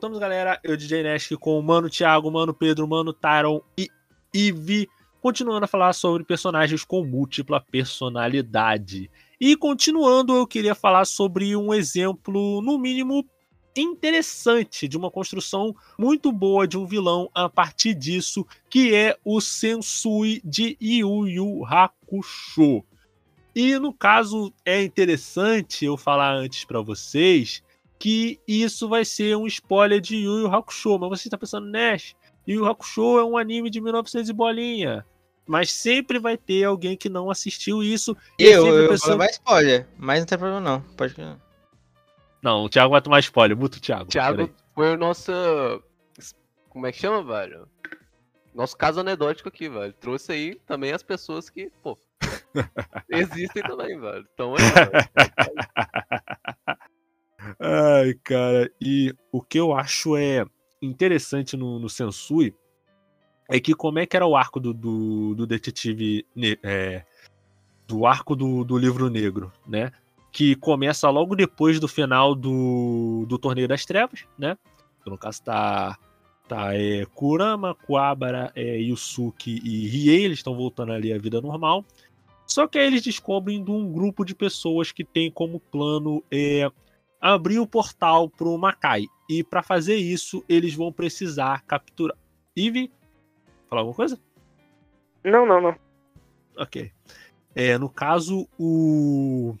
[0.00, 0.58] Voltamos, galera.
[0.64, 3.86] Eu, DJ Nesk, com o Mano Thiago, Mano Pedro, Mano Tyron e
[4.34, 4.88] Ivy,
[5.20, 9.10] continuando a falar sobre personagens com múltipla personalidade.
[9.38, 13.28] E continuando, eu queria falar sobre um exemplo, no mínimo,
[13.76, 19.38] interessante, de uma construção muito boa de um vilão a partir disso, que é o
[19.38, 22.82] Sensui de Yu Yu Hakusho.
[23.54, 27.62] E no caso, é interessante eu falar antes para vocês
[28.00, 30.98] que isso vai ser um spoiler de Yu Yu Hakusho.
[30.98, 32.16] Mas você está pensando, Nash,
[32.48, 35.06] Yu Yu Hakusho é um anime de 1900 e bolinha.
[35.46, 38.16] Mas sempre vai ter alguém que não assistiu isso.
[38.38, 40.80] e é Eu, eu pessoa- vou levar spoiler, mas não tem problema não.
[40.96, 41.14] Pode
[42.42, 43.56] Não, o Thiago vai tomar spoiler.
[43.56, 44.06] Muito o Thiago.
[44.08, 45.30] Thiago foi o nosso.
[46.70, 47.68] Como é que chama, velho?
[48.54, 49.92] Nosso caso anedótico aqui, velho.
[49.92, 51.98] Trouxe aí também as pessoas que, pô.
[53.10, 54.26] existem também, velho.
[54.32, 54.90] Então aí, velho.
[57.58, 60.44] Ai, cara, e o que eu acho é
[60.82, 62.54] interessante no, no Sensui
[63.48, 66.24] é que como é que era o arco do, do, do detetive,
[66.62, 67.04] é,
[67.86, 69.90] do arco do, do livro negro, né?
[70.30, 74.56] Que começa logo depois do final do, do Torneio das Trevas, né?
[75.04, 75.98] No caso tá,
[76.46, 81.84] tá é, Kurama, Kuwabara, é, Yusuke e Riei, eles estão voltando ali à vida normal.
[82.46, 86.70] Só que aí eles descobrem de um grupo de pessoas que tem como plano é,
[87.20, 89.04] abrir o portal pro Makai.
[89.28, 92.16] E para fazer isso, eles vão precisar capturar.
[92.56, 92.90] Ivy,
[93.68, 94.18] falar alguma coisa?
[95.22, 95.76] Não, não, não.
[96.56, 96.90] Ok.
[97.54, 99.54] É, no caso, o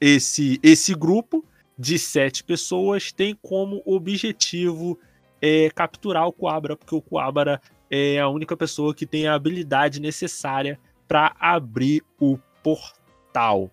[0.00, 1.44] esse esse grupo
[1.78, 4.98] de sete pessoas tem como objetivo
[5.40, 10.00] é capturar o Kuabara, porque o Kuabara é a única pessoa que tem a habilidade
[10.00, 13.70] necessária para abrir o portal.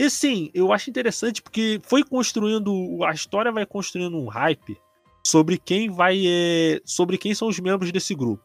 [0.00, 4.78] E assim, eu acho interessante porque foi construindo, a história vai construindo um hype
[5.22, 8.42] sobre quem vai, é, sobre quem são os membros desse grupo.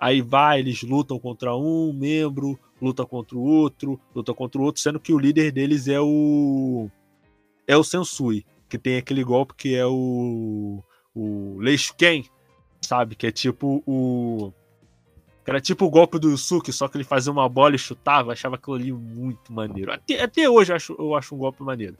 [0.00, 4.82] Aí vai, eles lutam contra um membro, luta contra o outro, luta contra o outro,
[4.82, 6.90] sendo que o líder deles é o
[7.64, 10.82] é o Sensui, que tem aquele golpe que é o
[11.14, 12.24] o Leishuken,
[12.82, 14.52] sabe, que é tipo o
[15.50, 18.56] era tipo o golpe do Yusuke, só que ele fazia uma bola e chutava, achava
[18.56, 19.92] aquilo ali muito maneiro.
[19.92, 21.96] Até, até hoje eu acho, eu acho um golpe maneiro.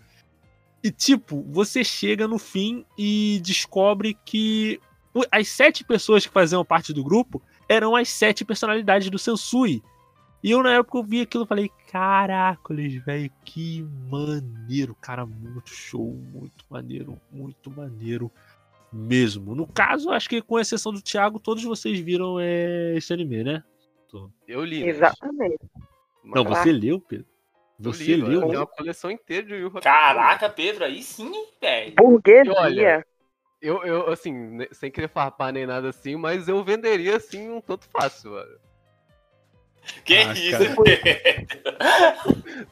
[0.82, 4.80] E tipo, você chega no fim e descobre que
[5.32, 9.82] as sete pessoas que faziam parte do grupo eram as sete personalidades do Sensui.
[10.42, 15.70] E eu, na época, eu vi aquilo e falei: Caracoles, velho, que maneiro, cara, muito
[15.70, 18.30] show, muito maneiro, muito maneiro
[18.92, 19.54] mesmo.
[19.54, 23.62] No caso, acho que com exceção do Thiago, todos vocês viram é, esse anime, né?
[24.46, 24.82] Eu li.
[24.82, 24.88] né?
[24.88, 25.58] Exatamente.
[26.24, 27.26] Não, você leu, Pedro?
[27.78, 28.40] Eu Você li, leu?
[28.40, 28.48] mano.
[28.50, 29.70] Tem uma coleção inteira de Yu.
[29.70, 31.94] Caraca, Pedro, aí sim, velho.
[31.94, 32.52] Burguesia.
[32.54, 33.06] Olha,
[33.60, 37.86] Eu, eu, assim, sem querer farpar nem nada assim, mas eu venderia, assim, um tanto
[37.90, 38.58] fácil, velho.
[40.04, 40.74] Que Ah, isso?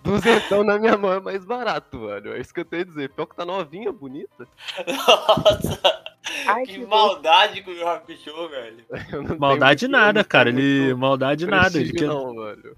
[0.03, 2.35] Duzentão na minha mão é mais barato, velho.
[2.35, 3.11] É isso que eu tenho a dizer.
[3.11, 4.49] Pior que tá novinha, bonita.
[4.87, 6.03] Nossa,
[6.47, 8.85] Ai, que que maldade com o Yu Hakusho, velho.
[9.39, 10.49] Maldade nada, cara.
[10.49, 10.95] Ele.
[10.95, 11.79] Maldade nada.
[11.79, 12.07] Ele quer...
[12.07, 12.77] Não, velho.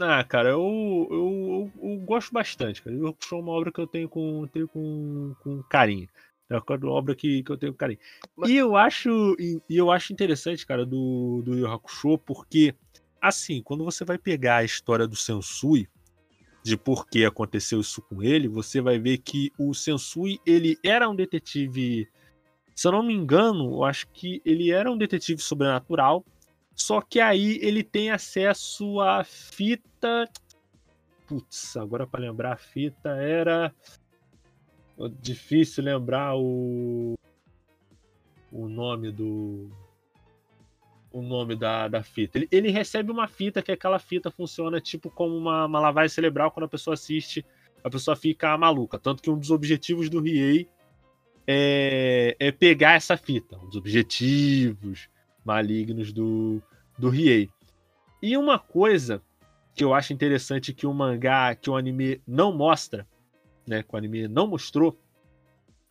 [0.00, 2.96] Ah, cara, eu, eu, eu, eu gosto bastante, cara.
[2.96, 6.08] Eu é uma obra que eu tenho com, tenho com, com carinho.
[6.58, 7.98] É uma obra que, que eu tenho com carinho.
[8.36, 12.74] Mas- E eu acho, e eu acho interessante, cara, do, do Yu Hakusho, porque,
[13.20, 15.88] assim, quando você vai pegar a história do Sensui,
[16.62, 21.08] de por que aconteceu isso com ele, você vai ver que o Sensui, ele era
[21.08, 22.08] um detetive,
[22.74, 26.24] se eu não me engano, eu acho que ele era um detetive sobrenatural,
[26.74, 30.28] só que aí ele tem acesso à fita.
[31.26, 33.74] Putz, agora para lembrar a fita era.
[35.20, 37.14] Difícil lembrar o.
[38.50, 39.70] O nome do.
[41.10, 42.38] O nome da, da fita.
[42.38, 46.50] Ele, ele recebe uma fita que aquela fita funciona tipo como uma, uma lavagem cerebral
[46.50, 47.44] quando a pessoa assiste,
[47.84, 48.98] a pessoa fica maluca.
[48.98, 50.68] Tanto que um dos objetivos do Riei
[51.46, 53.56] é, é pegar essa fita.
[53.58, 55.08] Dos objetivos
[55.44, 56.62] malignos do,
[56.98, 57.50] do Riei.
[58.22, 59.20] E uma coisa
[59.74, 63.06] que eu acho interessante que o mangá, que o anime não mostra,
[63.66, 64.98] né, que o anime não mostrou,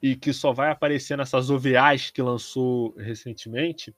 [0.02, 3.96] e que só vai aparecer nessas OVAs que lançou recentemente,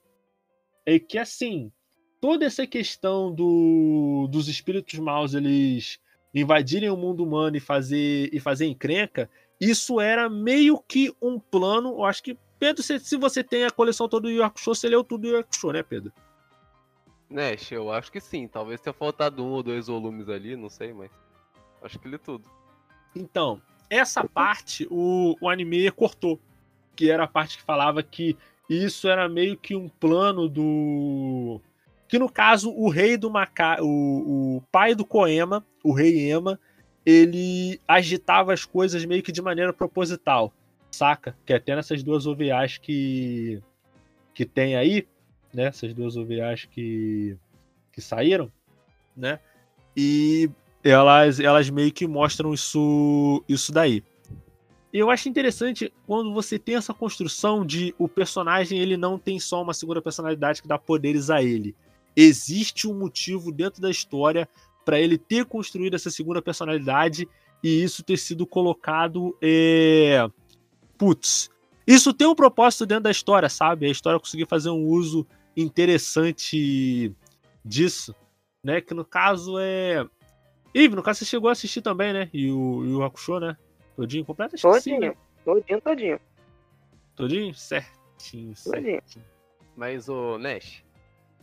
[0.86, 1.72] é que assim,
[2.20, 6.00] toda essa questão do, dos espíritos maus eles
[6.34, 9.30] invadirem o mundo humano e fazer e fazer encrenca,
[9.62, 13.72] isso era meio que um plano, eu acho que Pedro, se, se você tem a
[13.72, 16.14] coleção toda do Hakusho, você leu tudo do Hakusho, né, Pedro?
[17.30, 18.48] Nash, eu acho que sim.
[18.48, 21.12] Talvez tenha faltado um ou dois volumes ali, não sei, mas.
[21.82, 22.50] Acho que li tudo.
[23.16, 26.40] Então, essa parte o, o anime cortou.
[26.96, 28.38] Que era a parte que falava que
[28.70, 31.60] isso era meio que um plano do.
[32.08, 33.78] Que no caso, o rei do Maca.
[33.82, 36.60] O, o pai do Koema, o rei Ema,
[37.06, 40.54] ele agitava as coisas meio que de maneira proposital.
[40.92, 41.36] Saca?
[41.46, 43.62] Que até nessas duas OVAs que.
[44.34, 45.08] que tem aí,
[45.54, 45.66] né?
[45.66, 47.36] Essas duas OVAs que.
[47.92, 48.52] que saíram,
[49.16, 49.40] né?
[49.98, 50.50] E
[50.84, 54.04] elas, elas meio que mostram isso, isso daí.
[54.92, 59.62] Eu acho interessante quando você tem essa construção de o personagem ele não tem só
[59.62, 61.76] uma segunda personalidade que dá poderes a ele.
[62.16, 64.48] Existe um motivo dentro da história
[64.86, 67.28] para ele ter construído essa segunda personalidade
[67.64, 69.36] e isso ter sido colocado.
[69.42, 70.28] É...
[70.96, 71.50] Putz,
[71.88, 73.88] isso tem um propósito dentro da história, sabe?
[73.88, 75.26] A história conseguir fazer um uso
[75.58, 77.12] interessante
[77.66, 78.14] disso,
[78.64, 78.80] né?
[78.80, 80.06] Que no caso é
[80.74, 82.30] Ive, no caso você chegou a assistir também, né?
[82.34, 83.56] E o, e o Hakusho, né?
[83.96, 84.56] Todinho completo?
[84.56, 85.12] Acho que sim, Todinho.
[85.12, 85.18] né?
[85.46, 86.20] Todinho, todinho.
[87.16, 87.54] Todinho?
[87.54, 89.02] Certinho, Todinho.
[89.02, 89.26] certinho.
[89.76, 90.84] Mas, ô, Nash.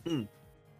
[0.05, 0.27] Hum.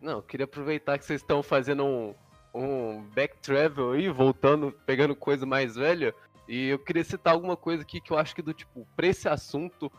[0.02, 2.14] Não, eu queria aproveitar que vocês estão fazendo um,
[2.54, 6.14] um back travel aí, voltando, pegando coisa mais velha.
[6.48, 9.30] E eu queria citar alguma coisa aqui que eu acho que do tipo, pra esse
[9.30, 9.92] assunto,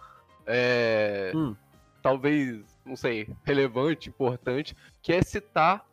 [0.47, 1.33] é.
[1.35, 1.57] Hum.
[2.03, 5.87] Talvez, não sei, relevante, importante, que é citar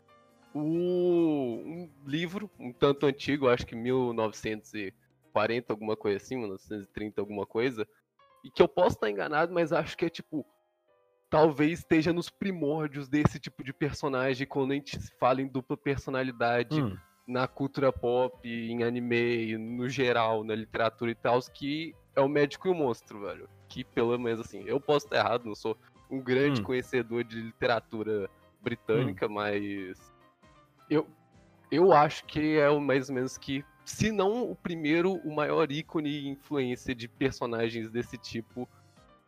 [0.53, 7.87] o, um livro, um tanto antigo, acho que 1940, alguma coisa assim, 1930, alguma coisa,
[8.43, 10.45] e que eu posso estar enganado, mas acho que é tipo,
[11.29, 16.81] talvez esteja nos primórdios desse tipo de personagem, quando a gente fala em dupla personalidade
[16.81, 16.95] Hum.
[17.27, 22.67] na cultura pop, em anime, no geral, na literatura e tal, que é o médico
[22.67, 23.47] e o monstro, velho.
[23.67, 25.77] que, pelo menos assim, eu posso estar errado, não sou
[26.09, 26.63] um grande Hum.
[26.63, 28.27] conhecedor de literatura
[28.61, 30.11] britânica, mas
[30.89, 31.07] eu,
[31.71, 35.71] eu acho que é o mais ou menos que, se não o primeiro, o maior
[35.71, 38.67] ícone e influência de personagens desse tipo,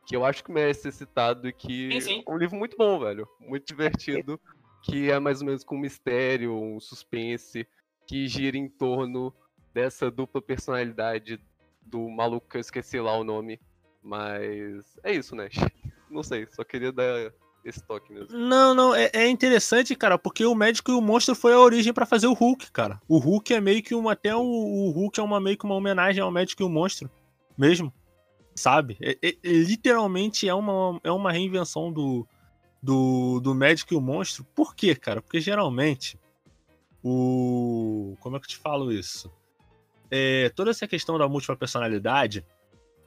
[0.06, 2.24] que eu acho que merece ser citado e que Sim, sim.
[2.28, 4.40] é um livro muito bom, velho, muito divertido,
[4.82, 7.68] que é mais ou menos com um mistério, um suspense,
[8.08, 9.34] que gira em torno
[9.74, 11.40] dessa dupla personalidade
[11.82, 13.60] do maluco que eu esqueci lá o nome,
[14.02, 15.50] mas é isso, né?
[16.10, 17.32] Não sei, só queria dar
[17.64, 18.38] esse toque mesmo.
[18.38, 21.94] Não, não, é, é interessante, cara, porque o médico e o monstro foi a origem
[21.94, 23.00] pra fazer o Hulk, cara.
[23.08, 24.14] O Hulk é meio que uma.
[24.14, 27.10] Até o, o Hulk é uma, meio que uma homenagem ao médico e o monstro,
[27.58, 27.94] mesmo.
[28.56, 28.98] Sabe?
[29.02, 32.28] É- é- é- literalmente é uma, é uma reinvenção do,
[32.82, 34.44] do, do médico e o monstro.
[34.56, 35.22] Por quê, cara?
[35.22, 36.20] Porque geralmente
[37.04, 38.16] o.
[38.20, 39.32] Como é que eu te falo isso?
[40.10, 42.46] É, toda essa questão da múltipla personalidade.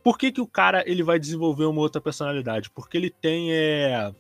[0.02, 2.70] Por que, que o cara ele vai desenvolver uma outra personalidade?
[2.70, 3.52] Porque ele tem.
[3.52, 4.12] É,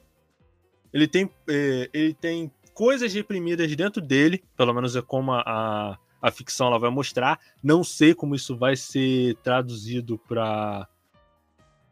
[0.94, 6.30] ele tem, é, ele tem coisas reprimidas dentro dele, pelo menos é como a, a,
[6.30, 7.40] ficção ela vai mostrar.
[7.60, 10.88] Não sei como isso vai ser traduzido para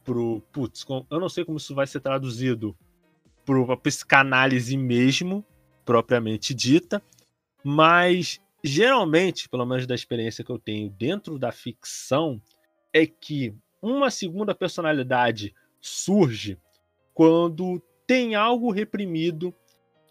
[0.05, 2.77] pro putz, eu não sei como isso vai ser traduzido
[3.45, 5.45] pro pra psicanálise mesmo,
[5.85, 7.03] propriamente dita,
[7.63, 12.41] mas geralmente, pelo menos da experiência que eu tenho dentro da ficção,
[12.93, 16.59] é que uma segunda personalidade surge
[17.15, 19.55] quando tem algo reprimido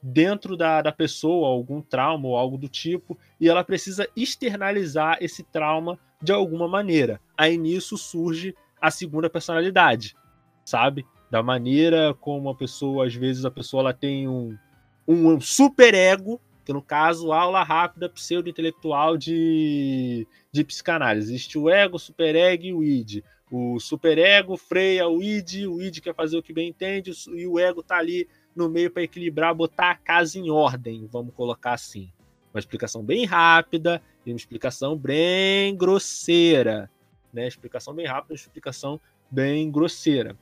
[0.02, 5.44] dentro da, da pessoa, algum trauma ou algo do tipo, e ela precisa externalizar esse
[5.44, 7.22] trauma de alguma maneira.
[7.38, 10.16] Aí nisso surge a segunda personalidade,
[10.66, 11.06] sabe?
[11.30, 14.58] Da maneira como a pessoa, às vezes, a pessoa ela tem um,
[15.08, 21.34] um super ego, que no caso, aula rápida pseudo-intelectual de, de psicanálise.
[21.34, 23.24] Existe o ego, o superego e o id.
[23.52, 27.60] O superego freia o id, o id quer fazer o que bem entende, e o
[27.60, 32.10] ego tá ali no meio para equilibrar, botar a casa em ordem, vamos colocar assim.
[32.54, 36.90] Uma explicação bem rápida e uma explicação bem grosseira,
[37.34, 37.46] né?
[37.46, 40.38] Explicação bem rápida, explicação bem grosseira.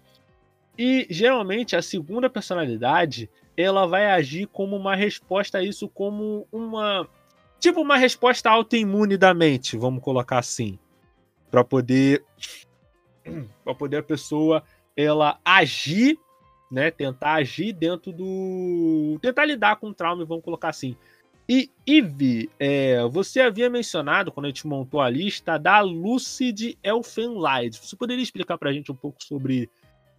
[0.78, 7.08] E geralmente a segunda personalidade, ela vai agir como uma resposta a isso, como uma
[7.60, 10.80] tipo uma resposta autoimune da mente, vamos colocar assim,
[11.52, 12.24] para poder
[13.64, 14.64] para poder a pessoa
[14.96, 16.18] ela agir
[16.72, 19.18] né, tentar agir dentro do.
[19.22, 20.96] tentar lidar com o trauma, vamos colocar assim.
[21.48, 27.80] E, Ivy, é, você havia mencionado, quando a gente montou a lista, da Lucid Elfenlight.
[27.80, 29.68] Você poderia explicar pra gente um pouco sobre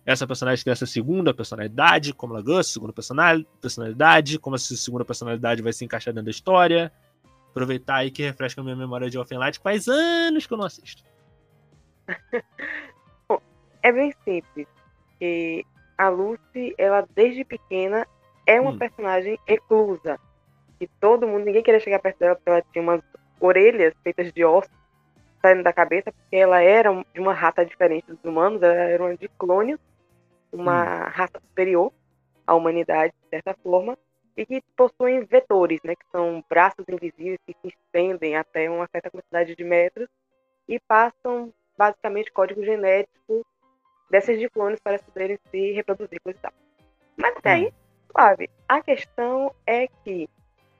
[0.04, 4.74] essa personagem que é essa segunda personalidade, como ela gosta, segunda personal- personalidade, como essa
[4.74, 6.90] segunda personalidade vai se encaixar dentro da história?
[7.50, 10.66] Aproveitar aí que refresca a minha memória de Elfenlight, que faz anos que eu não
[10.66, 11.04] assisto.
[13.82, 14.66] É bem simples.
[15.18, 15.64] Que
[15.98, 18.06] a Lucy, ela desde pequena
[18.46, 18.78] é uma Hum.
[18.78, 20.18] personagem reclusa.
[20.80, 23.02] E todo mundo, ninguém queria chegar perto dela porque ela tinha umas
[23.38, 24.70] orelhas feitas de osso
[25.42, 29.16] saindo da cabeça, porque ela era de uma raça diferente dos humanos, ela era uma
[29.16, 29.80] de clônios,
[30.52, 31.92] uma raça superior
[32.46, 33.96] à humanidade, de certa forma,
[34.36, 39.10] e que possuem vetores, né, que são braços invisíveis que se estendem até uma certa
[39.10, 40.08] quantidade de metros
[40.68, 43.44] e passam basicamente código genético
[44.10, 46.52] dessas de clones para poderem se reproduzir, e tal.
[47.16, 47.72] Mas até aí,
[48.10, 48.50] suave.
[48.68, 50.28] A questão é que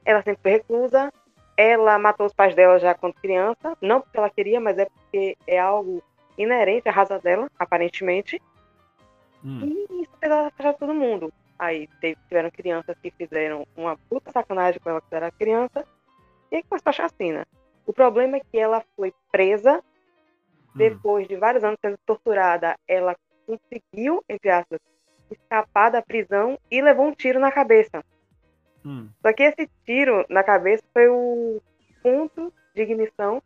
[0.05, 1.13] ela sempre foi reclusa,
[1.57, 5.37] ela matou os pais dela já quando criança, não porque ela queria, mas é porque
[5.47, 6.03] é algo
[6.37, 8.41] inerente à raça dela, aparentemente,
[9.45, 9.61] Hum.
[9.91, 11.33] e isso fez ela afastar todo mundo.
[11.59, 15.87] Aí teve- tiveram crianças que fizeram uma puta sacanagem com ela quando era criança,
[16.51, 17.47] e aí começou a chacina.
[17.87, 19.83] O problema é que ela foi presa.
[20.75, 24.79] Depois de vários anos sendo torturada, ela conseguiu, entre aspas,
[25.31, 28.03] escapar da prisão e levou um tiro na cabeça.
[28.85, 29.09] Hum.
[29.23, 31.61] Só que esse tiro na cabeça foi o
[32.03, 33.43] ponto de ignição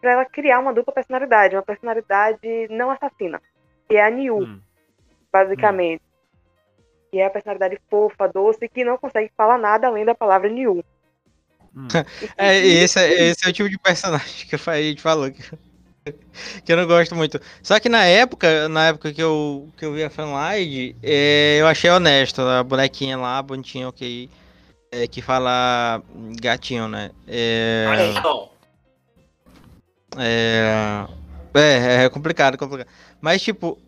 [0.00, 2.40] para ela criar uma dupla personalidade, uma personalidade
[2.70, 3.40] não assassina,
[3.88, 4.60] que é a Niu, Hum.
[5.32, 6.02] basicamente.
[7.10, 10.82] Que é a personalidade fofa, doce, que não consegue falar nada além da palavra Niu.
[11.76, 11.86] Hum.
[12.36, 15.30] É, esse, é- esse é o tipo de personagem que a gente falou
[16.64, 17.40] que, eu não gosto muito.
[17.62, 21.66] Só que na época, na época que eu, que eu vi a fanlight, é, eu
[21.66, 22.40] achei honesto.
[22.40, 24.28] A bonequinha lá, bonitinha, ok.
[24.90, 26.02] É, que fala
[26.40, 27.10] gatinho, né?
[27.26, 27.86] É,
[30.18, 31.06] é,
[31.54, 32.88] é, é complicado, complicado.
[33.20, 33.78] Mas, tipo,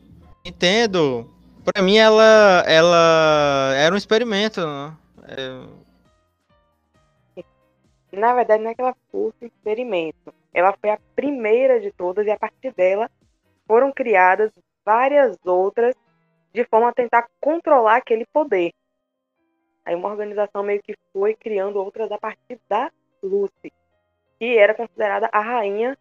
[0.44, 1.30] Nintendo,
[1.64, 4.96] pra mim, ela, ela era um experimento, né?
[5.28, 5.60] É,
[8.12, 10.32] Na verdade, não é que ela fosse um experimento.
[10.54, 13.10] Ela foi a primeira de todas e a partir dela
[13.66, 14.52] foram criadas
[14.86, 15.94] várias outras
[16.52, 18.70] de forma a tentar controlar aquele poder.
[19.84, 22.90] Aí uma organização meio que foi criando outras a partir da
[23.22, 23.72] Lucy,
[24.38, 25.98] que era considerada a rainha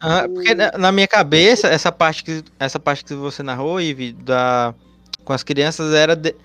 [0.00, 3.80] Ah, os- porque na, na minha cabeça, essa parte que, essa parte que você narrou,
[3.80, 4.72] Ivi, da,
[5.24, 6.36] com as crianças era, de-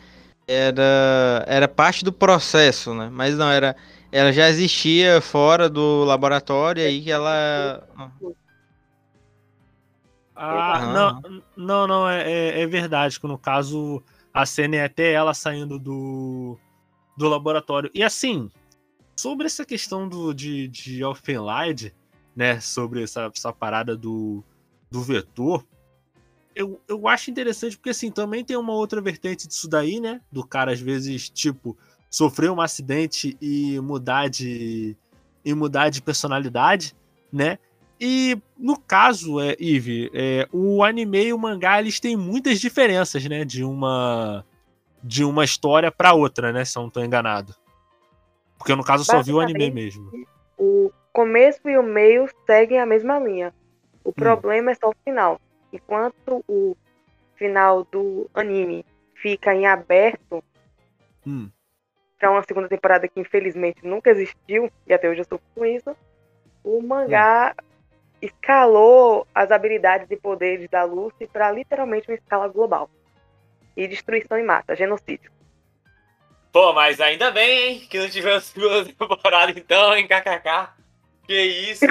[0.47, 3.09] era, era parte do processo, né?
[3.11, 3.75] Mas não, era,
[4.13, 7.83] ela já existia fora do laboratório e aí que ela.
[10.35, 15.13] Ah, não, não, não, é, é- é verdade que no caso a cena é até
[15.13, 16.59] ela saindo do,
[17.17, 17.89] do laboratório.
[17.93, 18.51] E assim,
[19.15, 21.91] sobre essa questão do, de, de Elfenlight,
[22.35, 24.43] né, sobre essa, essa parada do,
[24.91, 25.65] do vetor,
[26.55, 30.45] eu, eu acho interessante porque assim, também tem uma outra vertente disso daí, né, do
[30.45, 31.75] cara às vezes, tipo,
[32.13, 34.95] sofrer um acidente e mudar de,
[35.43, 36.95] e mudar de personalidade,
[37.31, 37.57] né,
[37.99, 43.23] e no caso, é, Eve, é, o anime e o mangá eles têm muitas diferenças,
[43.25, 43.45] né?
[43.45, 44.45] De uma
[45.01, 46.65] de uma história para outra, né?
[46.65, 47.55] Se eu não tô enganado.
[48.57, 50.11] Porque no caso eu só vi o anime mesmo.
[50.57, 53.53] o começo e o meio seguem a mesma linha.
[54.03, 55.39] O problema é só o final.
[55.71, 56.75] Enquanto o
[57.37, 58.85] final do anime
[59.15, 60.43] fica em aberto
[61.25, 61.49] Hum.
[62.23, 65.93] Para uma segunda temporada que infelizmente nunca existiu, e até hoje eu sofro com isso,
[66.63, 67.53] o mangá
[68.21, 72.89] escalou as habilidades e poderes da Lucy para literalmente uma escala global.
[73.75, 75.29] E destruição em massa, genocídio.
[76.49, 77.87] Pô, mas ainda bem, hein?
[77.89, 80.07] Que não tivemos segunda temporada então, hein?
[80.07, 80.69] KKK.
[81.27, 81.85] Que isso?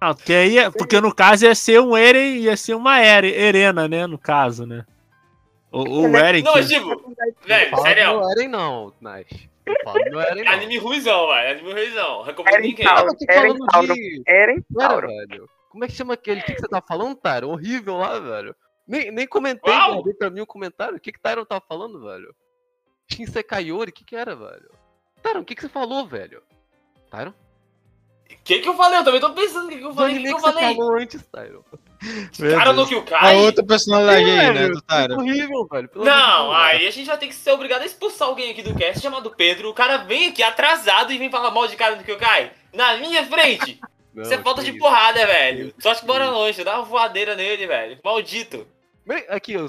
[0.00, 3.28] Ah, porque aí, é- porque no caso ia ser um Eren, ia ser uma Ere,
[3.32, 4.04] Erena, né?
[4.04, 4.84] No caso, né?
[5.78, 7.14] O, o Eren Não, que- mas tipo, Não
[7.46, 8.20] velho, sério.
[8.20, 9.48] do Eren não, Nash.
[9.66, 10.52] Não fala do Eren É não.
[10.52, 11.50] anime ruizão, velho.
[11.58, 12.22] Anime ruizão.
[12.22, 12.86] Recomendo Eren ninguém.
[12.86, 13.94] Tava Eren Tauro.
[13.94, 14.22] de...
[14.26, 15.08] Eren Tauro.
[15.08, 15.50] velho.
[15.68, 16.40] Como é que chama aquele?
[16.40, 17.50] O que, que você tá falando, Tyron?
[17.52, 18.56] Horrível lá, velho.
[18.88, 19.94] Nem, nem comentei, Uau!
[19.94, 20.96] guardei pra mim o comentário.
[20.96, 22.34] O que que Tyron tá falando, velho?
[23.12, 24.70] Shinsekaiori, o que que era, velho?
[25.22, 26.42] Tyron, o que que você falou, velho?
[27.10, 27.30] Tyron?
[27.30, 27.34] O
[28.42, 28.98] que que eu falei?
[29.00, 30.14] Eu também tô pensando o que que eu falei.
[30.14, 30.74] O que que eu que você falei?
[30.76, 31.62] falou antes, Tyron.
[32.58, 33.36] Cara no que o A Kai?
[33.36, 35.14] outra personalidade aí, né, do Tyro?
[35.16, 35.90] horrível, velho.
[35.94, 39.00] Não, aí a gente vai ter que ser obrigado a expulsar alguém aqui do cast
[39.02, 39.70] chamado Pedro.
[39.70, 42.52] O cara vem aqui atrasado e vem falar mal de cara eu cai.
[42.72, 43.80] Na minha frente.
[44.14, 44.78] Não, Isso é falta de isso.
[44.78, 45.74] porrada, velho.
[45.78, 47.98] Só acho que bora longe, dá uma voadeira nele, velho.
[48.04, 48.66] Maldito.
[49.06, 49.66] Bem, Aqui, eu-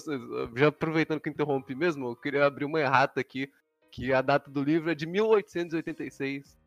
[0.56, 3.50] já aproveitando que eu interrompi mesmo, eu queria abrir uma errata aqui,
[3.92, 6.58] que a data do livro é de 1886,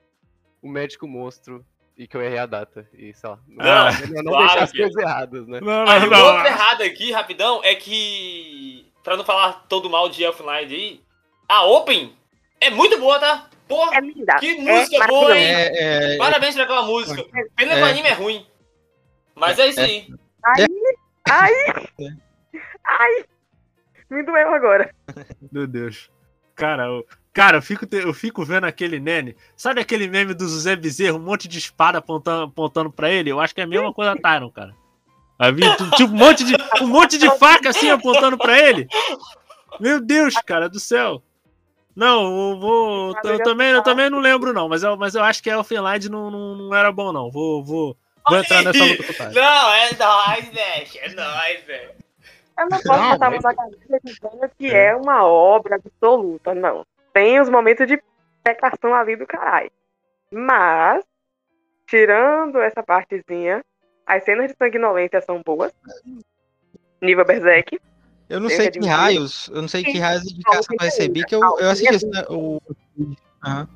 [0.62, 1.64] O Médico Monstro,
[2.02, 3.38] e que eu errei a data, e sei lá.
[3.46, 5.60] Não, Não, não, não claro deixar as que- coisas erradas, né?
[5.60, 6.18] Não, Ah, não, não.
[6.18, 8.90] uma outra errada aqui, rapidão, é que.
[9.04, 11.00] Pra não falar todo mal de Elfline aí,
[11.48, 12.14] a Open
[12.60, 13.48] é muito boa, tá?
[13.68, 14.36] Porra, É linda.
[14.36, 15.44] que é música boa, hein?
[15.46, 17.22] É, é, Parabéns por aquela música.
[17.56, 17.82] Pena que É.
[17.82, 18.46] o anime é ruim.
[19.34, 20.08] Mas é isso aí.
[20.44, 20.66] Ai,
[21.30, 21.52] ai,
[22.00, 22.12] É.
[22.84, 23.24] ai.
[24.10, 24.92] Me doeu agora.
[25.52, 26.10] Meu Deus.
[26.56, 29.36] Cara, eu, cara, eu fico, eu fico vendo aquele nene.
[29.56, 33.30] Sabe aquele meme do José Bezerro, um monte de espada apontando, apontando pra ele?
[33.30, 34.74] Eu acho que é a mesma coisa da Tyron, cara.
[35.96, 38.86] Tipo, um monte, de, um monte de faca assim apontando pra ele.
[39.80, 41.22] Meu Deus, cara do céu.
[41.96, 43.14] Não, eu vou.
[43.24, 44.68] Eu, também, eu também não lembro, não.
[44.68, 47.30] Mas eu, mas eu acho que a Elfenlight não, não, não era bom, não.
[47.30, 47.96] Vou, vou,
[48.28, 49.32] vou entrar nessa luta com o Tyron.
[49.32, 50.88] Não, é nóis, velho.
[51.00, 51.90] É nóis, velho.
[52.58, 56.54] Eu não posso Não, botar a mão na cabeça dizendo que é uma obra absoluta,
[56.54, 56.86] não.
[57.12, 58.00] Tem os momentos de
[58.42, 59.70] pecação ali do caralho.
[60.32, 61.04] Mas,
[61.86, 63.64] tirando essa partezinha,
[64.06, 65.72] as cenas de sanguinolência são boas.
[67.00, 67.80] Nível Berserk.
[68.28, 71.34] eu não sei que raios, eu não sei que raios de indicação eu recebi, que
[71.34, 72.60] eu, eu assisti esse, né, o...
[73.44, 73.68] Aham.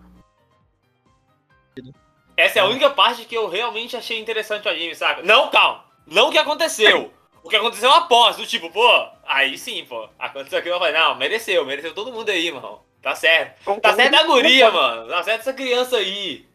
[2.37, 5.23] Essa é a única parte que eu realmente achei interessante o anime, saca?
[5.23, 5.85] Não, calma.
[6.07, 7.13] Não o que aconteceu.
[7.43, 10.09] O que aconteceu após, do tipo, pô, aí sim, pô.
[10.19, 12.81] Aconteceu aquilo, eu falei, não, mereceu, mereceu todo mundo aí, mano.
[13.05, 13.81] Tá certo.
[13.83, 15.09] Tá certo a guria, mano.
[15.09, 16.47] Tá certo essa criança aí.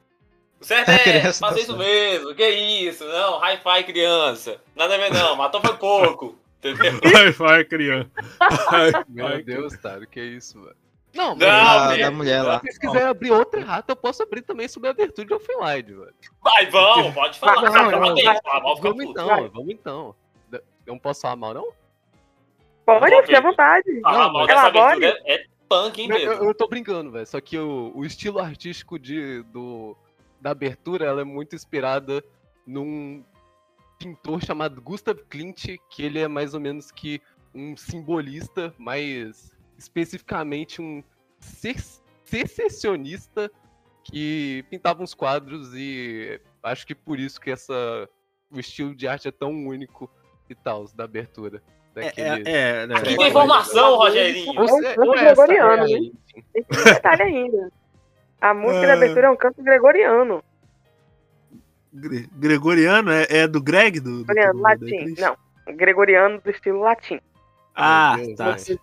[0.60, 1.80] O certo é criança tá fazer isso certo.
[1.80, 2.34] mesmo.
[2.36, 3.06] Que isso?
[3.08, 4.60] Não, hi-fi criança.
[4.76, 6.36] Nada a ver não, matou foi pouco.
[6.60, 7.34] Entendeu?
[7.38, 8.10] Vai, criança.
[9.08, 9.44] Meu.
[9.44, 10.76] Deus, Tyron, que isso, velho.
[11.14, 12.56] Não, mas Não, da, da mulher lá.
[12.60, 15.84] se vocês quiserem abrir outra errata, eu posso abrir também sobre a abertura de Offline,
[15.84, 16.14] velho.
[16.42, 17.62] Vai, vamos, pode falar.
[17.62, 19.12] Não, Não, não, Vamos puto.
[19.12, 20.16] então, vamos então.
[20.52, 21.72] Eu não posso falar mal, não?
[22.86, 24.02] Pode, Não, fique à vontade.
[24.02, 27.28] Falar Não, mal dessa abertura é punk, hein, Eu, eu, tô brincando, velho.
[27.28, 29.96] Só que o, o estilo artístico de, do,
[30.42, 32.24] da abertura ela é muito inspirada
[32.66, 33.24] num
[34.00, 37.22] pintor chamado Gustav Klimt, que ele é mais ou menos que
[37.54, 41.04] um simbolista, mais especificamente um
[41.40, 43.52] se- secessionista
[44.04, 48.10] que pintava uns quadros e acho que por isso que essa
[48.52, 50.10] o estilo de arte é tão único
[50.50, 51.62] e tal, da abertura.
[52.02, 52.96] É, é, é, né?
[52.96, 54.48] Aqui tem informação, Rogerinho.
[54.48, 56.10] É um Você- canto gregoriano, é né?
[56.54, 57.72] Tem esse detalhe ainda.
[58.42, 58.96] A música da Ah.
[58.96, 60.44] abertura é um canto gregoriano.
[61.94, 64.00] Gre- Gregoriano é, é do Greg?
[64.00, 64.86] Do, do, Gregoriano, do- latim.
[64.96, 65.36] igreja?
[65.68, 67.20] Não, gregoriano do estilo latim,
[67.76, 68.52] Ah, Meu Deus, tá.
[68.52, 68.78] Deus.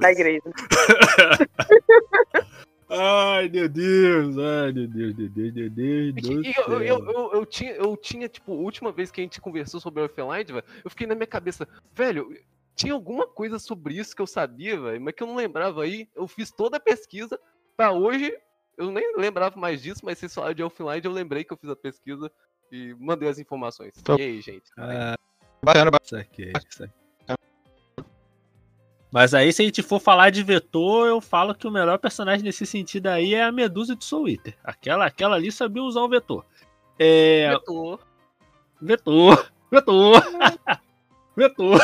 [0.00, 0.42] da igreja.
[2.90, 4.36] Ai, meu Deus.
[4.36, 7.72] Ai, meu Deus, meu Deus, meu Deus É do que Eu, eu, eu, eu, tinha,
[7.72, 11.06] eu tinha, tipo, a última vez que a gente conversou sobre Offline, velho, eu fiquei
[11.06, 12.36] na minha cabeça, velho,
[12.74, 16.08] tinha alguma coisa sobre isso que eu sabia, velho, mas que eu não lembrava aí.
[16.16, 17.38] Eu fiz toda a pesquisa
[17.76, 18.36] pra hoje,
[18.76, 21.70] eu nem lembrava mais disso, mas vocês falaram de Offline, eu lembrei que eu fiz
[21.70, 22.30] a pesquisa
[22.72, 23.94] e mandei as informações.
[24.02, 24.70] Tô- E aí, gente?
[24.76, 25.16] Ah,
[25.62, 26.22] Bacana, bacana.
[26.22, 26.99] saquei, saquei.
[29.12, 32.44] Mas aí, se a gente for falar de vetor, eu falo que o melhor personagem
[32.44, 34.56] nesse sentido aí é a Medusa de Soul Eater.
[34.62, 36.44] Aquela, aquela ali sabia usar o vetor.
[36.98, 37.50] É.
[37.50, 38.00] Vetor.
[38.80, 39.50] Vetor!
[39.70, 40.22] Vetor!
[41.36, 41.80] vetor!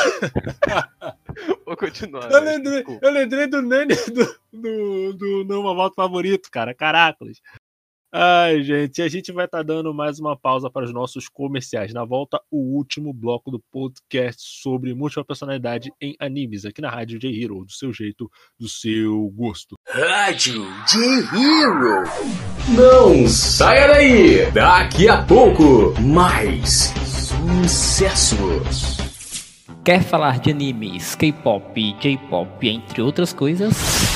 [1.64, 2.30] Vou continuar.
[2.30, 6.74] Eu velho, lembrei, eu lembrei do Nani do, do, do Volta Favorito, cara.
[6.74, 7.40] Caracoles.
[8.12, 11.92] Ai, gente, a gente vai estar dando mais uma pausa para os nossos comerciais.
[11.92, 17.18] Na volta, o último bloco do podcast sobre múltipla personalidade em animes, aqui na Rádio
[17.18, 19.74] J-Hero, do seu jeito, do seu gosto.
[19.88, 22.04] Rádio J-Hero.
[22.76, 24.50] Não saia daí.
[24.52, 26.94] Daqui a pouco, mais
[27.64, 28.96] sucessos.
[29.84, 34.15] Quer falar de animes, K-pop, J-pop, entre outras coisas?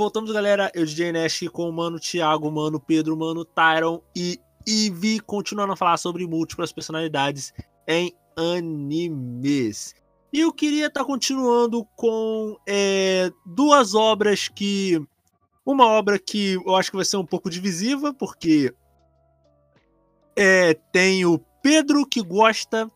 [0.00, 0.72] voltamos, galera.
[0.74, 5.76] Eu, DJ Nash, com o Mano Thiago, Mano Pedro, Mano Tyron e Ivy, continuando a
[5.76, 7.52] falar sobre múltiplas personalidades
[7.86, 9.94] em animes.
[10.32, 14.98] E eu queria estar continuando com é, duas obras que.
[15.66, 18.74] Uma obra que eu acho que vai ser um pouco divisiva, porque
[20.34, 22.90] é, tem o Pedro que gosta,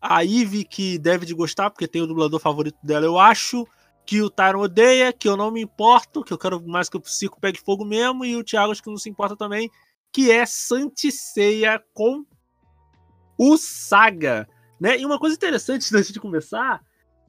[0.00, 3.68] a Ivy que deve de gostar, porque tem o dublador favorito dela, eu acho
[4.08, 7.00] que o Tyron odeia, que eu não me importo, que eu quero mais que o
[7.00, 9.70] Psico pegue fogo mesmo, e o Thiago acho que não se importa também,
[10.10, 12.24] que é Santiceia com
[13.36, 14.48] o Saga.
[14.80, 14.98] Né?
[14.98, 16.80] E uma coisa interessante antes de começar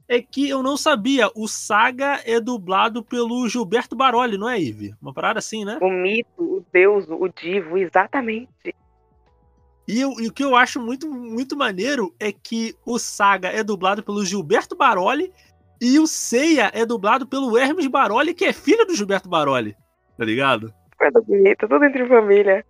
[0.08, 4.94] é que eu não sabia, o Saga é dublado pelo Gilberto Baroli, não é, Ive?
[5.02, 5.78] Uma parada assim, né?
[5.82, 8.74] O mito, o deus, o divo, exatamente.
[9.86, 13.62] E, eu- e o que eu acho muito, muito maneiro é que o Saga é
[13.62, 15.30] dublado pelo Gilberto Baroli
[15.80, 19.74] e o Seiya é dublado pelo Hermes Baroli, que é filho do Gilberto Baroli.
[20.16, 20.72] Tá ligado?
[20.98, 22.64] Coisa bonita, tudo entre família.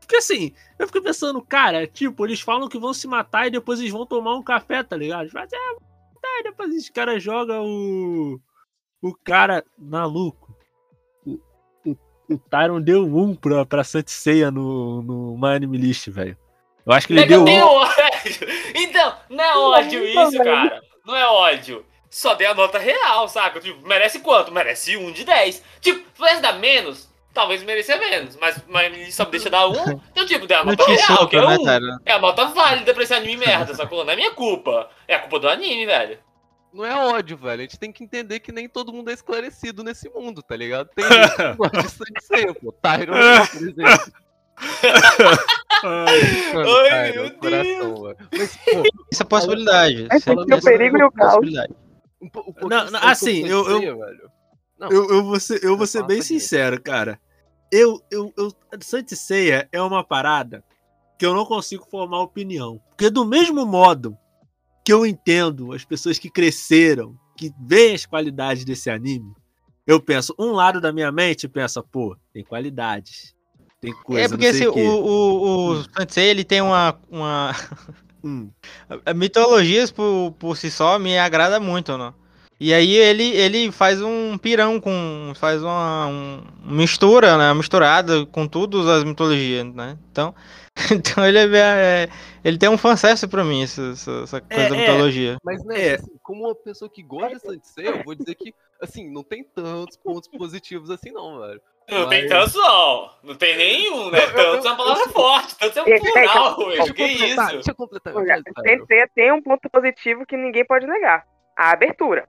[0.00, 3.80] Porque assim, eu fico pensando, cara, tipo, eles falam que vão se matar e depois
[3.80, 5.28] eles vão tomar um café, tá ligado?
[5.34, 5.82] Ah, vamos
[6.14, 8.40] matar", e depois os caras jogam o.
[9.02, 10.56] O cara maluco.
[11.24, 11.38] O,
[11.84, 11.96] o,
[12.30, 16.36] o Tyron deu um pra, pra Santiceia no, no My Anime List, velho.
[16.84, 17.68] Eu acho que ele É que deu eu tenho um.
[17.76, 17.92] ódio.
[18.74, 20.82] Então, não é ódio Não, isso, cara.
[21.06, 21.86] Não é ódio.
[22.10, 23.60] Só dei a nota real, saca?
[23.60, 24.50] Tipo, merece quanto?
[24.50, 25.62] Merece um de 10.
[25.80, 28.36] Tipo, se pudesse dar menos, talvez merecia menos.
[28.36, 30.00] Mas, mas só me deixa dar um.
[30.10, 31.64] Então, tipo, dei a nota real, que é né, um.
[31.64, 31.98] cara?
[32.04, 34.04] É a nota válida pra esse anime merda, sacou?
[34.04, 34.90] Não é minha culpa.
[35.06, 36.18] É a culpa do anime, velho.
[36.72, 37.60] Não é ódio, velho.
[37.60, 40.90] A gente tem que entender que nem todo mundo é esclarecido nesse mundo, tá ligado?
[40.94, 42.72] Tem gente que gosta de Sanseia, pô.
[42.72, 43.14] Tyron,
[43.46, 44.12] por exemplo.
[45.84, 46.20] Ai,
[46.88, 48.16] cara, meu coração.
[48.32, 48.82] Mas, pô,
[49.12, 50.08] Essa é possibilidade.
[50.46, 51.44] Tem o perigo e o caos.
[52.22, 52.26] um,
[52.64, 53.98] um Não, assim, eu- eu-.
[54.78, 57.18] Não, eu, eu vou ser, eu vou ser bem sincero, cara.
[57.72, 60.62] Eu, eu, eu, Saint Seiya é uma parada
[61.18, 62.80] que eu não consigo formar opinião.
[62.90, 64.16] Porque do mesmo modo
[64.84, 69.34] que eu entendo as pessoas que cresceram, que veem as qualidades desse anime,
[69.86, 73.34] eu penso, um lado da minha mente pensa, pô, tem qualidades.
[73.86, 75.84] Tem coisa, É porque não sei assim, o o, o,
[76.16, 77.54] ele tem uma, uma
[78.24, 78.50] Hum.
[79.04, 82.12] a- mitologias por, por si só me agrada muito, né?
[82.58, 85.32] E aí ele, ele faz um pirão com.
[85.36, 87.54] faz uma um- mistura, né?
[87.54, 89.96] Misturada com todas as mitologias, né?
[90.10, 90.34] Então,
[90.90, 92.08] então ele é, é-
[92.42, 94.78] ele tem um fanservice pra mim, essa, essa, essa coisa É, da é.
[94.80, 95.36] mitologia.
[95.44, 95.94] Mas, né, É.
[95.94, 99.44] assim, como uma pessoa que gosta de Sensei, eu vou dizer que, assim, não tem
[99.44, 101.60] tantos pontos positivos assim, não, velho.
[101.88, 103.10] Não tem Mas- tantos, não.
[103.22, 104.18] Não tem nenhum, né?
[104.18, 105.56] Eu- eu- Tantos é uma eu- palavra eu- forte.
[105.56, 106.94] Tantos é um É, é, plural, velho.
[106.94, 107.36] Que eu isso?
[107.46, 108.16] Deixa eu completar.
[108.16, 108.42] Olha.
[108.62, 111.24] Sensei tem um ponto positivo que ninguém pode negar.
[111.56, 112.28] A abertura.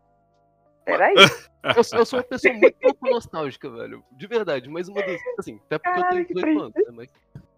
[0.86, 1.14] Peraí.
[1.76, 4.01] Eu, sou- eu sou uma pessoa muito pouco nostálgica, velho.
[4.14, 5.20] De verdade, mas uma das.
[5.38, 6.84] Assim, até porque eu Caralho, tenho que 18 anos, né?
[6.93, 7.10] Mas.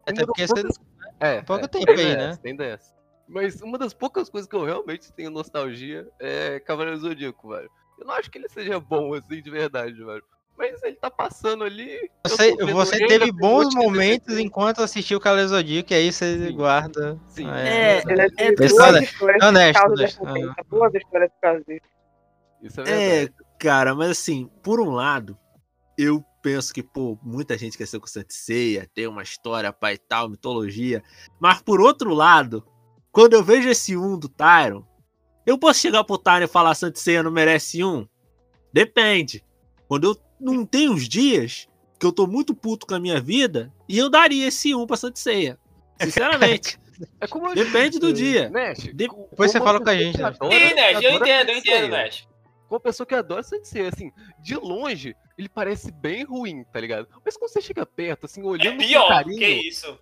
[0.08, 0.80] Até uma porque você poucas-
[1.20, 2.40] É, pouco é, tempo tem aí, né?
[2.42, 2.96] Tem dessa.
[3.28, 7.70] Mas uma das poucas coisas que eu realmente tenho nostalgia é Cavaleiro do Zodíaco, velho.
[8.00, 10.24] Eu não acho que ele seja bom assim de verdade, velho.
[10.60, 12.12] Mas ele tá passando ali.
[12.28, 16.54] Você, você teve bons momentos enquanto assistiu o Zodíaco, e aí você Sim.
[16.54, 17.18] guarda.
[17.30, 17.50] Sim.
[17.50, 20.24] É, Eu já tive pessoal, duas histórias honesto, por causa honesto.
[20.24, 20.56] ofensa.
[20.70, 21.86] Duas histórias por causa disso.
[22.62, 25.38] Isso é É, cara, mas assim, por um lado,
[25.98, 29.94] eu penso que, pô, muita gente quer ser com Santa Ceia, tem uma história, pai
[29.94, 31.02] e tal, mitologia.
[31.40, 32.68] Mas por outro lado,
[33.14, 34.84] quando eu vejo esse um do Tyron,
[35.46, 38.06] eu posso chegar pro Tyron e falar Santa Ceia não merece um?
[38.74, 39.42] Depende.
[39.88, 41.68] Quando eu não tenho uns dias
[42.00, 44.96] que eu tô muito puto com a minha vida, e eu daria esse um pra
[44.98, 45.58] Santa Ceia.
[46.02, 46.78] Sinceramente.
[47.22, 48.50] É como eu Depende do dia.
[48.50, 50.28] Nash, De- como Depois você fala com a gente, que né?
[50.28, 52.28] adora- Sim, Nash, eu entendo, eu entendo, Nash.
[52.68, 54.12] Com uma pessoa que adora Sensei, assim,
[54.44, 57.08] de longe, ele parece bem ruim, tá ligado?
[57.24, 59.98] Mas quando você chega perto, assim, É olhando com pior, carinho, que isso.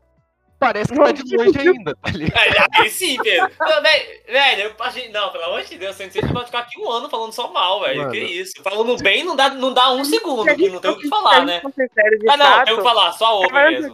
[0.59, 2.67] Parece que tá de longe ainda, tá ligado?
[2.79, 3.51] Aí sim, Pedro.
[3.59, 6.79] Não, velho, velho, eu achei- não, pelo amor de Deus, a gente pode ficar aqui
[6.81, 7.99] um ano falando só mal, velho.
[7.99, 8.11] Mano.
[8.11, 8.53] Que isso.
[8.63, 11.61] Falando bem não dá, não dá um segundo, gente não tem o que falar, né?
[11.63, 13.93] gente Ah, não, fato, tem o que falar, só ouve mesmo.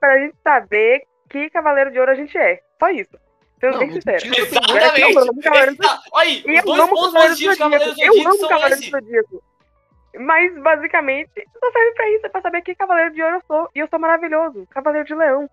[0.00, 2.60] Pra gente saber que Cavaleiro de Ouro a gente é.
[2.78, 3.10] Só isso.
[3.60, 4.18] Sendo Não, bem sincero.
[4.22, 5.18] disso eu Eu Exatamente.
[5.18, 7.84] amo Cavaleiro do Olha aí, os eu dois amo pontos Cavaleiro do positivos de Cavaleiro
[7.90, 8.12] Zodíaco.
[8.12, 8.90] do Eu Zodíaco amo são Cavaleiro do.
[8.90, 9.42] Zodíaco.
[10.20, 11.30] Mas, basicamente,
[11.60, 12.26] só serve pra isso.
[12.26, 13.68] É pra saber que Cavaleiro de Ouro eu sou.
[13.74, 14.66] E eu sou maravilhoso.
[14.70, 15.50] Cavaleiro de Leão.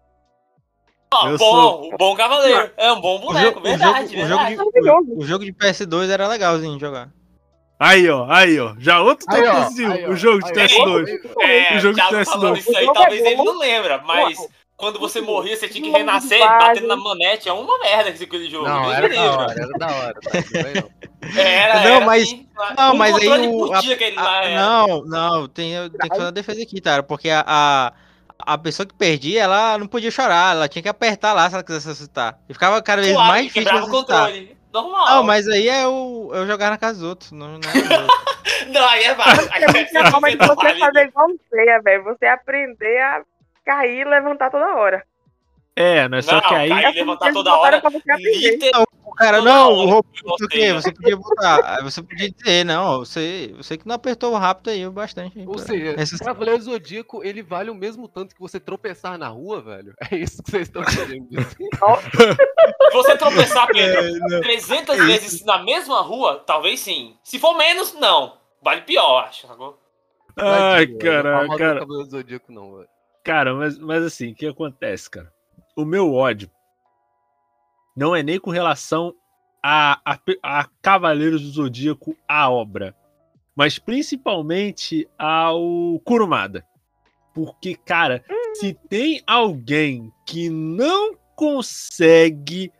[1.23, 2.71] Ó, Eu bom, sou- um bom cavaleiro.
[2.77, 4.49] É um bom O boneco, jogo, o verdade, jogo- o jogo verdade.
[4.55, 5.11] de, Maravilhoso.
[5.11, 7.09] o, o jogo de PS2 era legalzinho de jogar.
[7.79, 8.73] Aí, ó, aí, ó.
[8.79, 9.51] Já outro Aí, ó,
[9.91, 10.85] aí, ó, o jogo de aí, ó.
[10.85, 11.19] PS2.
[11.41, 12.25] É, O o jogo de Thiago PS2.
[12.25, 14.37] falando isso aí, O jogo talvez é ele não lembra, mas
[14.77, 17.49] quando você morria, você tinha que renascer batendo na manete.
[17.49, 18.65] É uma merda esse aquele jogo.
[18.67, 20.13] Não, era da hora, era da hora.
[20.21, 20.29] Tá.
[21.35, 22.47] Era, Não, era, mas- assim,
[22.77, 23.73] Não, um mas aí o.
[23.73, 24.49] a- a-
[24.87, 27.93] não, não, tem, tem que fazer uma defesa aqui, cara, porque a, a,
[28.39, 31.63] a pessoa que perdia, ela não podia chorar, ela tinha que apertar lá se ela
[31.63, 32.39] quisesse ressuscitar.
[32.49, 34.57] E ficava cada vez Claro, mais difícil quebrava o controle.
[34.73, 35.07] Normal.
[35.07, 37.31] Não, mas aí é o, eu jogar na casa dos outros.
[37.31, 38.25] Não, não é.
[38.67, 39.47] Não, aí é válido.
[39.51, 40.79] Aí É é de você válido.
[40.79, 42.03] fazer igual você, velho.
[42.03, 43.21] Você aprender a
[43.65, 45.03] cair e levantar toda hora.
[45.77, 46.71] É, mas só Não, que aí.
[46.71, 47.81] Essa levantar toda hora.
[47.81, 47.99] você.
[48.17, 48.87] Literal.
[49.03, 50.73] o cara, não, o robô, não quê, né?
[50.73, 51.75] você podia botar.
[51.75, 55.37] aí Você podia dizer, não, você, você que não apertou rápido aí, bastante.
[55.37, 56.33] aí Ou seja, ressuscitar.
[56.33, 59.93] Cavaleiro Zodíaco, ele vale o mesmo tanto que você tropeçar na rua, velho?
[60.11, 61.45] É isso que vocês estão querendo dizer.
[61.49, 61.57] Se
[62.93, 64.41] você tropeçar, Pedro, É, não.
[64.41, 67.17] 300 vezes na mesma rua, talvez sim.
[67.21, 68.37] Se for menos, não.
[68.61, 69.45] Vale pior, acho.
[69.45, 69.77] sacou?
[70.37, 71.79] Ai, não mal do cara.
[71.79, 72.89] Cavaleiro Zodíaco, não, velho.
[73.23, 75.34] Cara, mas, mas assim, o que acontece, cara?
[75.75, 76.49] O meu ódio
[77.95, 79.13] não é nem com relação
[79.63, 82.95] a, a, a Cavaleiros do Zodíaco, a obra,
[83.55, 86.65] mas principalmente ao Kurumada.
[87.33, 88.23] Porque, cara,
[88.53, 92.71] se tem alguém que não consegue.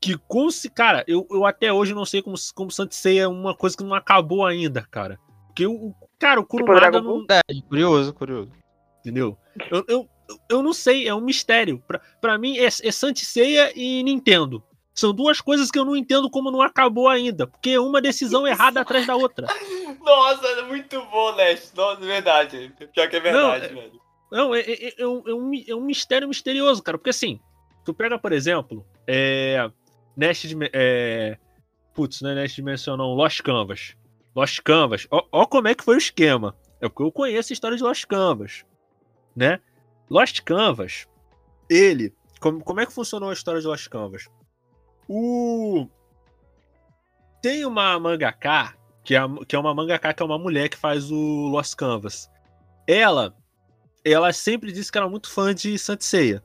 [0.00, 0.70] Que consi...
[0.70, 3.94] Cara, eu, eu até hoje não sei como, como Santei é uma coisa que não
[3.94, 5.18] acabou ainda, cara.
[5.46, 5.92] Porque o.
[6.18, 8.52] Cara, o Kurumada Dragon não, Verdade, curioso, curioso.
[9.00, 9.36] entendeu?
[9.70, 10.08] Eu, eu,
[10.48, 11.82] eu não sei, é um mistério.
[11.86, 14.62] Pra, pra mim, é, é Santiceia e Nintendo.
[14.94, 17.46] São duas coisas que eu não entendo como não acabou ainda.
[17.46, 19.46] Porque é uma decisão errada atrás da outra.
[20.04, 21.76] Nossa, é muito bom, Leste.
[21.76, 22.72] Nossa, é verdade.
[22.92, 24.00] Pior que é verdade, Não, velho.
[24.30, 26.98] Não, é, é- é um, é um mi- é um mistério misterioso, cara.
[26.98, 27.40] Porque assim,
[27.84, 29.70] tu pega, por exemplo, é.
[30.16, 30.46] Nest.
[30.72, 31.38] É,
[31.94, 33.14] putz, não é Nest Dimension, não.
[33.14, 33.94] Lost Canvas.
[34.34, 35.06] Lost Canvas.
[35.10, 36.56] Ó, ó como é que foi o esquema.
[36.80, 38.64] É porque eu conheço a história de Lost Canvas.
[39.34, 39.60] Né?
[40.10, 41.06] Lost Canvas,
[41.68, 42.14] ele.
[42.40, 44.28] Como, como é que funcionou a história de Lost Canvas?
[45.08, 45.86] O.
[47.42, 51.10] Tem uma mangaka, que é, que é uma mangaka que é uma mulher que faz
[51.10, 52.30] o Lost Canvas.
[52.86, 53.34] Ela.
[54.04, 56.42] Ela sempre disse que era muito fã de Saint Seiya.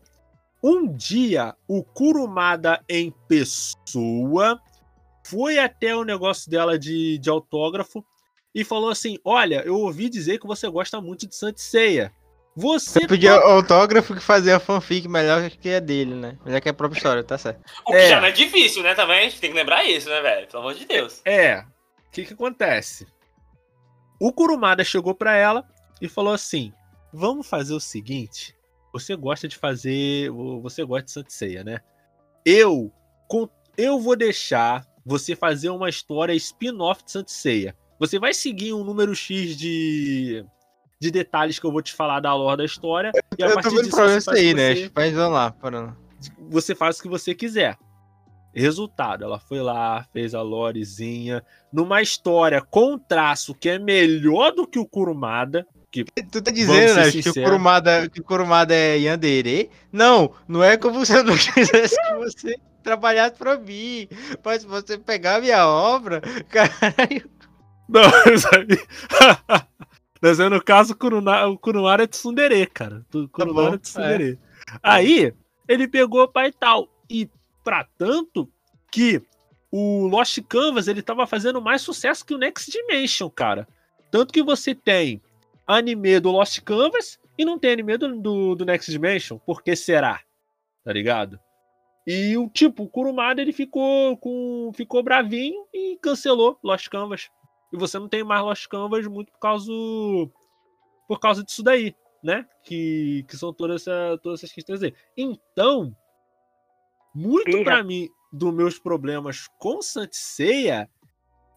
[0.61, 4.59] Um dia, o Kurumada em pessoa
[5.25, 8.03] foi até o negócio dela de, de autógrafo
[8.53, 12.11] e falou assim: Olha, eu ouvi dizer que você gosta muito de Saint Seiya.
[12.55, 16.37] Você Você podia autógrafo que fazia fanfic melhor que a dele, né?
[16.45, 17.61] Melhor que a própria história, tá certo.
[17.85, 18.09] O que É.
[18.09, 18.93] já não é difícil, né?
[18.93, 20.47] Também a gente tem que lembrar isso, né, velho?
[20.47, 21.19] Pelo amor de Deus.
[21.25, 21.59] É.
[22.07, 23.07] O que que acontece?
[24.19, 25.67] O Kurumada chegou pra ela
[25.99, 26.71] e falou assim:
[27.11, 28.55] "Vamos fazer o seguinte,
[28.93, 30.29] você gosta de fazer,
[30.61, 31.79] você gosta de Saint Seiya, né?
[32.45, 32.91] Eu
[33.27, 37.75] com- eu vou deixar você fazer uma história spin-off de Saint Seiya.
[37.99, 40.45] Você vai seguir um número X de
[41.03, 43.55] de detalhes que eu vou te falar da lore da história e a Eu tô
[43.55, 44.75] partir vendo disso problema você isso aí, né?
[44.75, 45.97] você- Mas vamos lá, parando.
[46.49, 47.77] você faz o que você quiser.
[48.55, 51.43] Resultado, ela foi lá, fez a lorezinha,
[51.73, 55.65] numa história com traço que é melhor do que o Kurumada.
[55.91, 57.33] Que, Tu tá dizendo, né, que o.
[57.33, 59.69] Kurumada, que o Kurumada é Yandere?
[59.91, 64.07] Não, não é como se eu não quisesse que você trabalhasse pra mim.
[64.43, 67.29] Mas se você pegar minha obra, caralho.
[67.89, 68.01] não,
[68.33, 69.62] isso aí.
[70.23, 73.05] Mas aí, no caso, o Kuruna- o Kurumada é Tsundere, cara.
[73.13, 74.39] O Kurumada bom, é Tsundere.
[74.81, 75.33] Aí,
[75.67, 76.87] ele pegou pai e tal.
[77.09, 77.29] E
[77.61, 78.49] pra tanto
[78.89, 79.21] que
[79.69, 83.67] o Lost Canvas ele tava fazendo mais sucesso que o Next Dimension, cara.
[84.09, 85.21] Tanto que você tem
[85.67, 89.37] anime do Lost Canvas e não tem anime do, do, do Next Dimension.
[89.39, 90.21] Por que será?
[90.85, 91.37] Tá ligado?
[92.07, 97.29] E o tipo, o Kurumada ele ficou com ficou bravinho e cancelou Lost Canvas.
[97.73, 99.71] E você não tem mais Lost Canvas muito por causa
[101.07, 102.45] por causa disso daí, né?
[102.63, 104.93] Que, que são todas, essa, todas essas questões aí.
[105.17, 105.95] Então,
[107.13, 110.89] muito pra mim dos meus problemas com Santiceia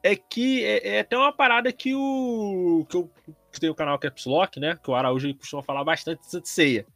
[0.03, 3.11] é que é, é até uma parada que o que, eu,
[3.53, 4.79] que tem o canal Caps Lock, né?
[4.83, 6.87] Que o Araújo costuma falar bastante de Santiceia.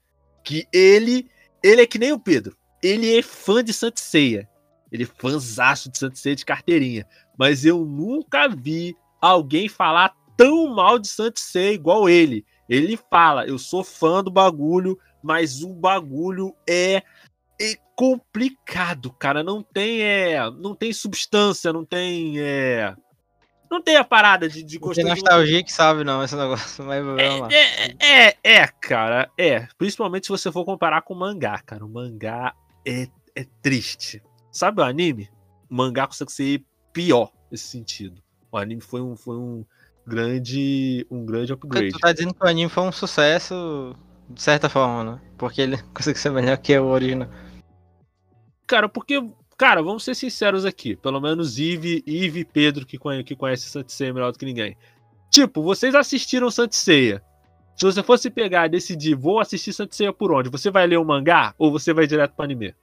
[0.42, 1.30] Que ele
[1.62, 2.56] ele é que nem o Pedro.
[2.82, 4.48] Ele é fã de Santiceia.
[4.90, 7.06] Ele é fãzaço de Santiceia de carteirinha.
[7.38, 12.44] Mas eu nunca vi alguém falar tão mal de Santiceia igual ele.
[12.68, 17.02] Ele fala, eu sou fã do bagulho, mas o bagulho é,
[17.60, 19.42] é complicado, cara.
[19.42, 22.94] Não tem, é, não tem substância, não tem, é,
[23.70, 26.84] não tem a parada de, de Não tem de nostalgia que sabe, não, esse negócio.
[26.84, 27.48] Mas vamos lá.
[27.52, 29.68] é, é, é, cara, é.
[29.78, 31.84] Principalmente se você for comparar com o mangá, cara.
[31.84, 32.52] O mangá
[32.84, 33.06] é,
[33.36, 34.20] é triste.
[34.50, 35.30] Sabe o anime?
[35.70, 38.20] O mangá consegue ser pior nesse sentido.
[38.52, 39.64] O anime foi um, foi um
[40.06, 41.92] grande, um grande upgrade.
[41.92, 43.94] Tu tá dizendo que o anime foi um sucesso,
[44.28, 45.20] de certa forma, né?
[45.38, 47.28] Porque ele consegue ser melhor que o original.
[48.66, 49.22] Cara, porque,
[49.56, 50.96] cara, vamos ser sinceros aqui.
[50.96, 54.76] Pelo menos Ive, Ive e Pedro, que, conhe, que conhece Santiceia melhor do que ninguém.
[55.30, 57.22] Tipo, vocês assistiram Santiceia.
[57.76, 60.50] Se você fosse pegar e decidir, vou assistir Santiceia por onde?
[60.50, 62.74] Você vai ler o mangá ou você vai direto pro anime?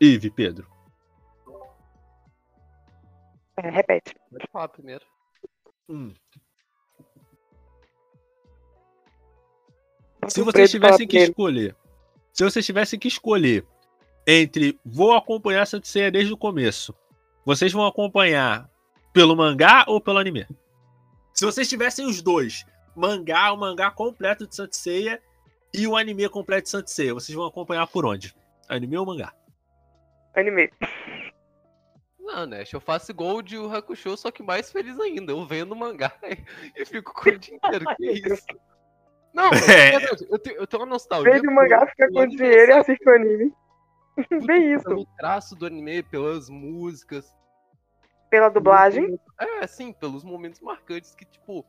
[0.00, 0.73] Ive, Pedro.
[3.56, 4.14] É, repete.
[4.30, 5.04] Pode falar primeiro.
[5.88, 6.12] Hum.
[10.28, 11.76] Se vocês tivessem que escolher,
[12.32, 13.66] se vocês tivessem que escolher
[14.26, 16.94] entre vou acompanhar Santiceia desde o começo,
[17.44, 18.70] vocês vão acompanhar
[19.12, 20.46] pelo mangá ou pelo anime?
[21.34, 22.64] Se vocês tivessem os dois,
[22.96, 25.20] mangá, o mangá completo de Santiceia
[25.72, 28.34] e o anime completo de Santiceia, vocês vão acompanhar por onde?
[28.68, 29.32] Anime ou mangá?
[30.34, 30.70] Anime.
[32.24, 35.32] Não, Nash, eu faço o de Yu Hakusho, só que mais feliz ainda.
[35.32, 36.10] Eu vendo o mangá
[36.74, 37.84] e fico com o dia inteiro.
[37.96, 38.46] Que isso?
[39.34, 39.96] Não, É.
[40.30, 41.32] eu, tenho, eu tenho uma nostalgia.
[41.32, 43.52] Vende o mangá, fica com anime, dinheiro e assiste o anime.
[44.46, 44.84] Bem isso.
[44.84, 47.30] Pelo traço do anime, pelas músicas.
[48.30, 49.18] Pela dublagem.
[49.38, 51.64] É, sim, pelos momentos marcantes que, tipo,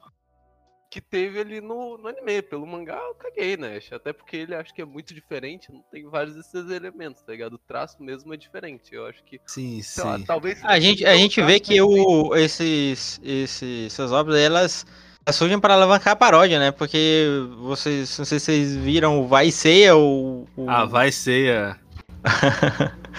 [0.96, 2.42] que teve ali no, no anime.
[2.42, 3.80] Pelo mangá eu caguei, né?
[3.92, 7.56] Até porque ele acho que é muito diferente, não tem vários desses elementos, tá ligado?
[7.56, 8.96] O traço mesmo é diferente.
[8.96, 10.64] Eu acho que, Sim, sei lá, talvez.
[10.64, 14.86] A gente, a gente vê que o, esses, esses, essas obras, elas,
[15.34, 16.72] surgem para alavancar a paródia, né?
[16.72, 17.28] Porque
[17.58, 21.78] vocês, não sei se vocês viram o Vai Ceia ou o, Ah, vai ser.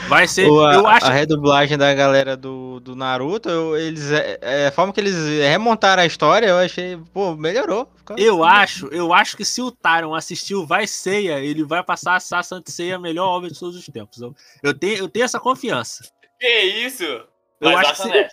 [0.08, 0.48] Vai ser.
[0.48, 4.66] ou a, eu acho a redublagem da galera do, do Naruto, eu- eles, é, é,
[4.68, 5.14] a forma que eles
[5.48, 7.90] remontaram a história, eu achei, pô, melhorou.
[7.96, 12.16] Ficou- Eu acho, eu acho que se o Tyron assistiu Vai Ceia, ele vai passar
[12.16, 14.20] a Santa Ceia a melhor obra de todos os tempos.
[14.20, 16.04] Eu, eu, tenho, eu tenho essa confiança.
[16.38, 17.04] Que isso?
[17.04, 17.26] Eu
[17.72, 18.28] Mas acho que se-.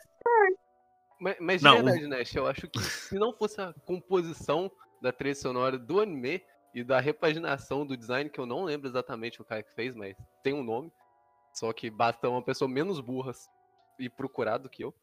[1.19, 4.69] Mas, mas de Não, verdade, Nash, eu acho que se não fosse a composição
[5.01, 6.41] da trilha sonora do anime,
[6.73, 10.15] e da repaginação do design, que eu não lembro exatamente o cara que fez, mas
[10.43, 10.91] tem um nome.
[11.53, 13.31] Só que basta uma pessoa menos burra
[13.99, 14.93] e procurar do que eu.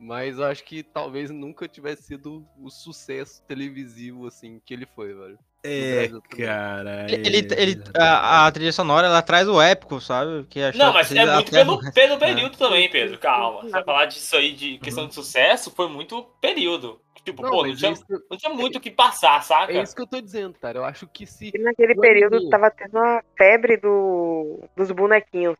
[0.00, 5.14] Mas eu acho que talvez nunca tivesse sido o sucesso televisivo, assim, que ele foi,
[5.14, 5.38] velho.
[5.64, 7.06] É, cara.
[7.08, 10.44] Ele, é- ele, a, a trilha sonora, ela traz o épico, sabe?
[10.48, 13.16] Que acho Não, que mas é muito pelo, pelo período também, Pedro.
[13.18, 13.62] Calma.
[13.62, 17.00] Você vai falar disso aí de questão de sucesso, foi muito período.
[17.24, 19.72] Tipo, Não, pô, não tinha, isso- não tinha muito o que passar, saca?
[19.72, 20.78] É isso que eu tô dizendo, cara.
[20.78, 21.52] Eu acho que se.
[21.54, 25.56] E naquele período anime- tava tendo a febre do, dos bonequinhos.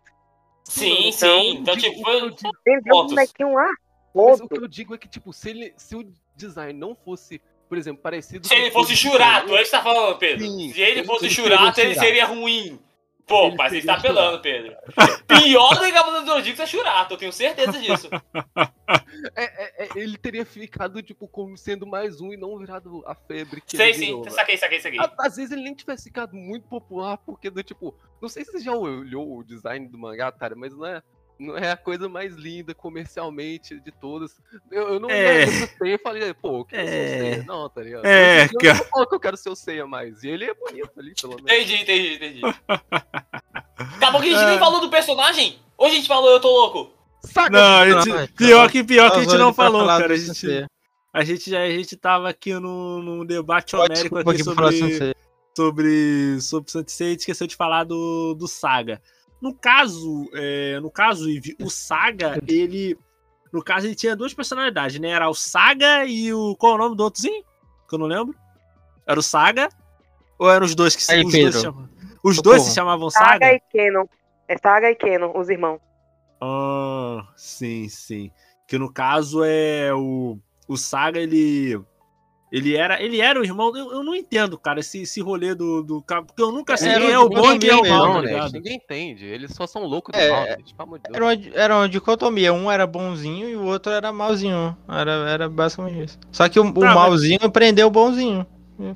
[0.64, 1.50] Sim, Então, sim.
[1.58, 2.30] Então, o que- tipo, o que eu foi.
[2.30, 3.68] digo- Vendeu um bonequinho lá,
[4.14, 6.04] Mas o que eu digo é que, tipo, se, ele, se o
[6.36, 10.18] design não fosse, por exemplo, parecido Se ele fosse Churato, é isso que tá falando,
[10.18, 10.44] Pedro.
[10.44, 12.78] Sim, Se ele ele- fosse ele Churato, ele seria ruim.
[13.24, 14.76] Pô, Ele mas você seria está apelando, Pedro.
[15.28, 18.08] Pior do que Cavaleiro do Zodíaco é Churato, eu tenho certeza disso.
[19.94, 23.14] É, é, é, ele teria ficado, tipo, como sendo mais um e não virado a
[23.14, 24.98] febre que sei ele sim, virou, saquei, saquei, saquei.
[25.18, 27.94] Às vezes ele nem tivesse ficado muito popular, porque do tipo.
[28.20, 31.02] Não sei se você já olhou o design do mangá, cara, mas não é,
[31.38, 34.40] não é a coisa mais linda comercialmente de todas.
[34.70, 35.42] Eu, eu não É.
[35.44, 37.18] eu gostei e falei, pô, eu quero ser o É.
[37.18, 37.44] Seiya.
[37.44, 38.04] Não, tá ligado?
[38.06, 40.22] É, dia eu não falo que eu quero ser o Seiya mais.
[40.22, 41.50] E ele é bonito ali, pelo menos.
[41.50, 42.40] Entendi, entendi, entendi.
[43.76, 44.50] Acabou que a gente É.
[44.50, 45.58] nem falou do personagem.
[45.76, 46.92] Hoje a gente falou, eu tô louco.
[47.24, 50.12] Saga Não, a gente- Não, pior que pior que a gente não falou, cara.
[50.12, 50.66] A gente,
[51.12, 55.14] a gente já a gente tava aqui num, num debate homérico aqui sobre,
[55.56, 59.00] sobre sobre Sensei, a gente esqueceu de falar do, do Saga.
[59.40, 61.28] No caso, é, no caso,
[61.60, 62.96] o Saga, ele
[63.52, 65.10] no caso ele tinha duas personalidades, né?
[65.10, 67.44] Era o Saga e o qual é o nome do outrozinho?
[67.88, 68.34] Que eu não lembro.
[69.06, 69.68] Era o Saga
[70.38, 71.88] ou eram os dois que se, Aí, os dois se chamavam?
[72.24, 73.52] Os dois se chamavam Saga Saga?
[73.52, 74.06] e Kenon.
[74.48, 75.80] É Saga e Kenon, os irmãos.
[76.44, 78.30] Ah, sim, sim.
[78.66, 81.80] Que no caso é o, o Saga, ele.
[82.50, 83.74] Ele era, ele era o irmão.
[83.74, 86.02] Eu, eu não entendo, cara, esse, esse rolê do, do.
[86.02, 88.14] cara, Porque eu nunca sei Era quem é o bom e quem é o mal,
[88.16, 88.26] tá né?
[88.28, 88.52] ligado?
[88.52, 89.24] Ninguém entende.
[89.24, 90.74] Eles só são loucos do É, mal, gente.
[90.74, 91.16] Pelo amor de Deus.
[91.16, 94.76] Era uma, era uma dicotomia, um era bonzinho e o outro era malzinho.
[94.86, 96.18] Era, era basicamente isso.
[96.30, 98.46] Só que o, o Tá, mas- malzinho prendeu o bonzinho.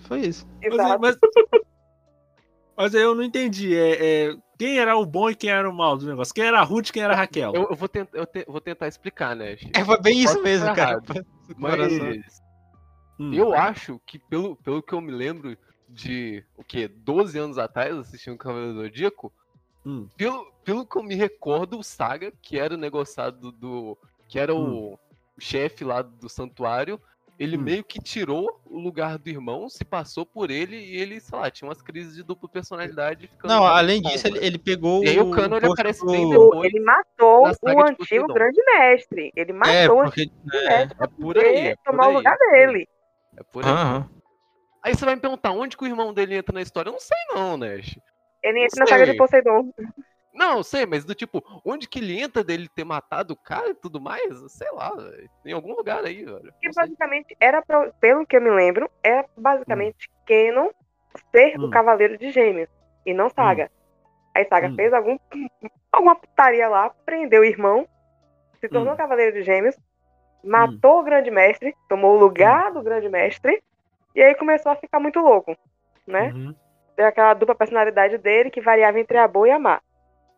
[0.00, 0.46] Foi isso.
[0.62, 1.00] Mas, Exato.
[1.00, 1.62] mas, mas
[2.76, 3.76] aí eu não entendi.
[3.76, 6.34] É, é, quem era o bom e quem era o mal do negócio?
[6.34, 7.52] Quem era a Ruth e quem era a Raquel?
[7.54, 9.56] Eu, eu vou, tentar, eu te- vou tentar explicar, né?
[9.74, 11.00] É, foi bem isso mesmo, cara.
[11.56, 11.80] Mas
[13.18, 13.32] Hum.
[13.32, 15.56] eu acho que, pelo, pelo que eu me lembro
[15.88, 16.86] de, o quê?
[16.86, 19.32] 12 anos atrás, assistindo o Cavaleiro do Zodíaco,
[19.86, 20.08] Hum.
[20.16, 23.96] pelo, pelo que eu me recordo, o Saga, que era o negociado do...
[24.28, 24.98] que era o
[25.38, 27.00] chefe lá do santuário,
[27.38, 27.60] ele Hum.
[27.62, 31.50] meio que tirou o lugar do irmão, se passou por ele e ele, sei lá,
[31.50, 33.26] tinha umas crises de dupla personalidade.
[33.26, 34.46] ficando Não, além disso, ele, velho.
[34.46, 36.72] ele pegou E aí o Cano, ele aparece do- bem O- depois.
[36.72, 39.30] Ele matou o antigo grande mestre.
[39.36, 40.22] Ele matou É, o porque...
[40.22, 42.88] antigo grande mestre É por aí, é por tomar aí, o lugar é dele.
[43.38, 43.70] É por aí.
[43.70, 44.10] Aham.
[44.82, 46.88] Aí você vai me perguntar onde que o irmão dele entra na história?
[46.88, 47.98] Eu não sei não, Nash.
[48.42, 49.18] Ele entra na saga de sei.
[49.18, 49.70] Poseidon.
[50.36, 53.74] Não, sei, mas do tipo, onde que ele entra dele ter matado o cara e
[53.74, 54.22] tudo mais?
[54.52, 54.92] Sei lá.
[55.44, 56.52] Em algum lugar aí, velho.
[56.60, 60.68] Que basicamente era, pra- pelo que eu me lembro, era basicamente Kenon
[61.34, 61.64] ser Hum.
[61.64, 62.68] o Cavaleiro de Gêmeos
[63.06, 63.70] e não Saga.
[64.34, 64.76] Aí Saga Hum.
[64.76, 65.16] fez algum,
[65.90, 67.88] alguma putaria lá, prendeu o irmão,
[68.60, 68.96] se tornou Hum.
[68.96, 69.76] Cavaleiro de Gêmeos,
[70.44, 73.62] matou o Grande Mestre, tomou o lugar do Grande Mestre,
[74.14, 75.56] e aí começou a ficar muito louco,
[76.06, 76.30] né?
[76.34, 76.54] Uhum.
[76.94, 79.80] Deu aquela dupla personalidade dele que variava entre a boa e a má.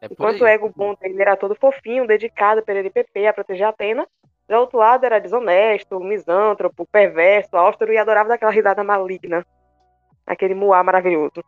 [0.00, 3.70] É Enquanto o ego bom dele era todo fofinho, dedicado pelo LPP a proteger a
[3.70, 4.06] Atena,
[4.48, 9.44] do outro lado era desonesto, misântropo, perverso, austero e adorava daquela risada maligna.
[10.26, 11.42] Aquele muá maravilhoso.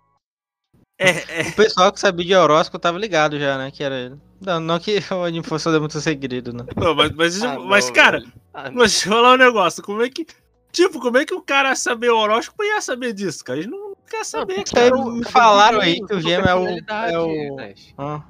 [0.99, 3.71] É, é, O pessoal que sabia de horóscopo tava ligado já, né?
[3.71, 4.17] Que era ele.
[4.41, 6.65] Não, não que o anime fosse fazer muito segredo, né?
[6.77, 8.23] não, mas, mas, Ah, mas não, cara.
[8.53, 8.79] Ah, não.
[8.79, 9.83] mas deixa eu falar um negócio.
[9.83, 10.27] Como é que.
[10.73, 13.59] Tipo, como é que o cara saber o horóscopo ia saber disso, cara?
[13.59, 14.97] Eles não querem saber, porque cara.
[14.97, 17.57] Me falaram aí que o gêmeo é o- é o-.
[17.99, 18.23] Ah.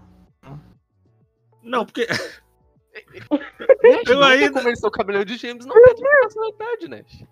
[1.63, 2.07] Não, porque.
[2.07, 7.25] Nash, Eu não ainda- ser o cabelo de James, não tem dupla personalidade, Nash.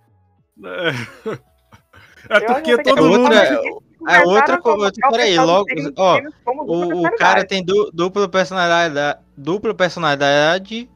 [2.31, 3.22] É porque acho que todo É mundo.
[3.22, 3.62] outra-
[4.09, 4.93] É outra a coisa.
[4.93, 5.66] colocar o Peraí, logo.
[5.97, 9.20] Ó, o, o cara tem du- dupla personalidade.
[9.37, 10.89] Dupla personalidade.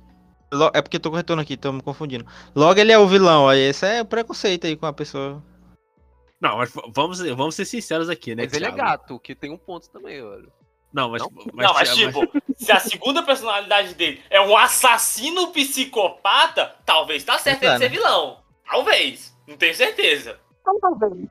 [0.75, 2.27] É porque eu tô corretando aqui, tô me confundindo.
[2.55, 5.43] Logo ele é o vilão, aí esse é o preconceito aí com a pessoa.
[6.41, 8.43] Não, mas vamos, vamos ser sinceros aqui, né?
[8.45, 10.53] Mas ele é gato, que tem um ponto também, velho.
[10.93, 11.23] Não, mas.
[11.23, 11.31] Não?
[11.53, 12.21] mas, não, mas tipo,
[12.57, 18.39] se a segunda personalidade dele é um assassino psicopata, talvez tá certo ele ser vilão.
[18.65, 19.33] Talvez.
[19.47, 20.39] Não tenho certeza.
[20.61, 21.29] Então, talvez.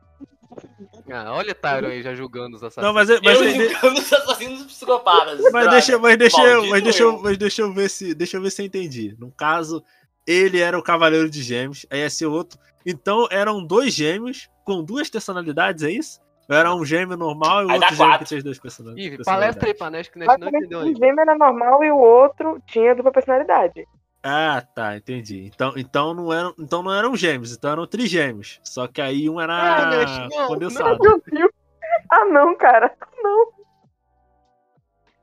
[1.10, 2.88] Ah, olha Tyron aí já julgando os assassinos.
[2.88, 5.40] Não, mas, mas, eu mas, julgando os assassinos psicopatas.
[5.52, 7.22] mas deixa, mas, deixa, Maldito mas, deixa, eu, eu.
[7.22, 8.14] mas deixa eu ver se.
[8.14, 9.16] Deixa eu ver se eu entendi.
[9.20, 9.84] No caso,
[10.26, 12.60] ele era o Cavaleiro de Gêmeos, aí ia ser outro.
[12.86, 16.20] Então eram dois gêmeos com duas personalidades, é isso?
[16.52, 19.20] Era um gêmeo normal e o outro gêmeo que tinha as duas personalidades.
[19.20, 22.62] Ih, palestra aí que Nash não Basicamente, entendeu um gêmeo era normal e o outro
[22.68, 23.88] tinha dupla personalidade.
[24.24, 25.50] Ah, tá, entendi.
[25.54, 28.60] Então, então, não eram, então não eram gêmeos, então eram trigêmeos.
[28.64, 31.00] Só que aí um Ah, era Nash, não, condensado.
[31.02, 31.52] Meu Deus.
[32.10, 32.94] Ah, não, cara.
[33.22, 33.48] Não.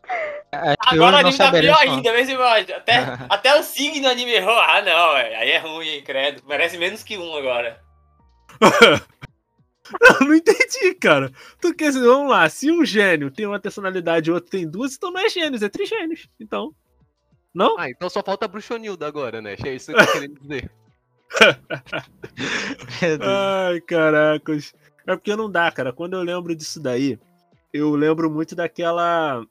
[0.08, 2.72] Que Agora o não anime tá pior ainda, pode.
[2.72, 2.94] Até,
[3.28, 4.58] até o signo do anime errou.
[4.58, 5.36] Ah, não, velho.
[5.36, 6.42] Aí é ruim, hein, credo.
[6.46, 7.80] Merece menos que um agora.
[10.00, 11.32] Não, não entendi, cara.
[11.60, 14.68] Tu quer dizer, vamos lá, se um gênio tem uma personalidade e o outro tem
[14.68, 16.28] duas, então não é gênios, é trigênios.
[16.38, 16.74] Então.
[17.54, 17.78] Não?
[17.78, 19.64] Ah, então só falta a Bruxonilda agora, Nash.
[19.64, 20.70] É isso que eu tô querendo dizer.
[23.20, 24.74] Ai, caracas.
[25.06, 25.92] É porque não dá, cara.
[25.92, 27.18] Quando eu lembro disso daí,
[27.72, 29.44] eu lembro muito daquela.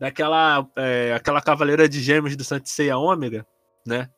[0.00, 0.68] Daquela.
[0.76, 3.46] É, aquela Cavaleira de Gêmeos do Saint Seiya Ômega,
[3.86, 4.10] né?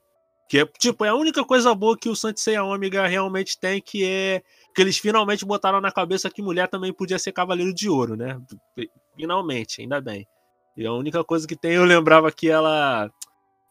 [0.48, 3.80] Que é, tipo, é a única coisa boa que o Saint Seiya Ômega realmente tem,
[3.80, 4.42] que é.
[4.74, 8.40] Que eles finalmente botaram na cabeça que mulher também podia ser Cavaleiro de Ouro, né?
[9.16, 10.26] Finalmente, ainda bem.
[10.76, 13.10] E a única coisa que tem, eu lembrava que ela.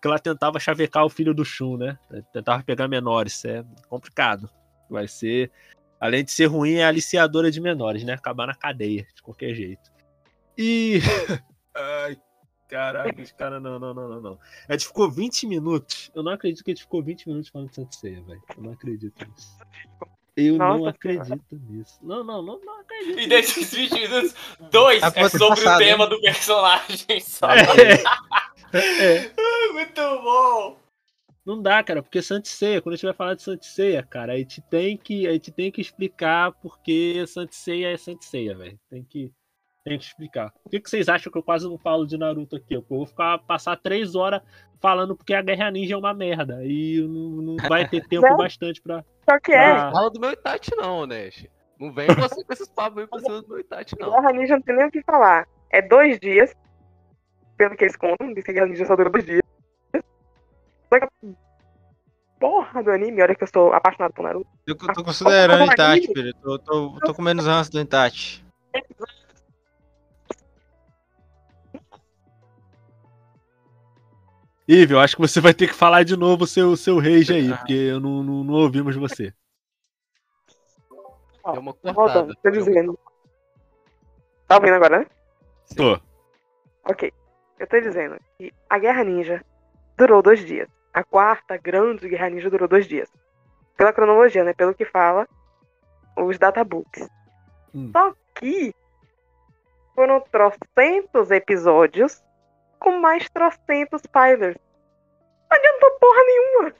[0.01, 1.97] Que ela tentava chavecar o filho do Shun, né?
[2.32, 3.43] Tentava pegar menores.
[3.45, 4.49] É complicado.
[4.89, 5.51] Vai ser.
[5.99, 8.14] Além de ser ruim, é aliciadora de menores, né?
[8.14, 9.91] Acabar na cadeia, de qualquer jeito.
[10.58, 10.99] E.
[11.76, 12.18] Ai,
[12.68, 14.39] caraca, esse cara, não, não, não, não, não.
[14.68, 16.12] A gente ficou 20 minutos.
[16.14, 18.41] Eu não acredito que a gente ficou 20 minutos falando de Santa Ceia, velho.
[18.56, 19.58] Eu não acredito nisso.
[20.36, 21.99] Eu não Nossa acredito nisso.
[22.01, 23.19] Não, não, não, não acredito.
[23.19, 24.36] E desses 20 minutos,
[24.71, 26.09] dois Ah, é sobre passado, o tema hein?
[26.09, 27.51] do personagem só.
[27.51, 28.03] É,
[28.73, 29.34] é.
[29.73, 30.77] Muito bom.
[31.45, 34.34] Não dá, cara, porque Santa Ceia, quando a gente vai falar de Santa Ceia, cara,
[34.34, 38.55] a gente tem que, a gente tem que explicar porque Santa Ceia é Santa Ceia,
[38.55, 38.79] velho.
[38.89, 39.31] Tem que,
[39.84, 40.51] tem que explicar.
[40.63, 42.73] Por que, que vocês acham que eu quase não falo de Naruto aqui?
[42.73, 44.41] Eu vou ficar passar três horas
[44.79, 48.38] falando porque a Guerra Ninja é uma merda e não, não vai ter tempo Não.
[48.38, 49.03] bastante pra.
[49.29, 49.71] Só que é.
[49.71, 49.91] Ah.
[49.91, 51.47] Fala do meu Itachi, não, Nash.
[51.79, 54.11] Não vem você com esses papos aí pra cima do meu Itachi, não.
[54.11, 55.47] Guerra Ninja não tem nem o que falar.
[55.69, 56.53] É dois dias,
[57.57, 59.41] pelo que eles contam, diz que a Guerra Ninja só dura dois dias.
[59.93, 61.09] Só que a
[62.39, 64.49] porra do anime, olha que eu sou apaixonado por Naruto.
[64.65, 66.34] Eu tô considerando o Itachi, filho.
[66.41, 68.43] Tô, tô, tô com menos ranço do Itachi.
[74.68, 77.34] Ive, eu acho que você vai ter que falar de novo o seu, seu rage
[77.34, 79.34] aí, porque eu não, não, não ouvimos você.
[81.51, 81.93] Deu uma cortada.
[81.93, 82.99] Voltando, tô dizendo.
[84.47, 85.05] Tá ouvindo agora, né?
[85.76, 85.99] Tô.
[86.86, 87.11] Ok.
[87.59, 89.43] Eu tô dizendo que a Guerra Ninja
[89.97, 90.70] durou dois dias.
[90.93, 93.09] A quarta grande Guerra Ninja durou dois dias.
[93.76, 94.53] Pela cronologia, né?
[94.53, 95.28] Pelo que fala
[96.18, 97.09] os databooks.
[97.74, 97.91] Hum.
[97.91, 98.74] Só que
[99.95, 102.24] foram trocentos episódios
[102.84, 104.57] com mais trocentos pilers.
[105.49, 106.73] Não adiantou porra nenhuma.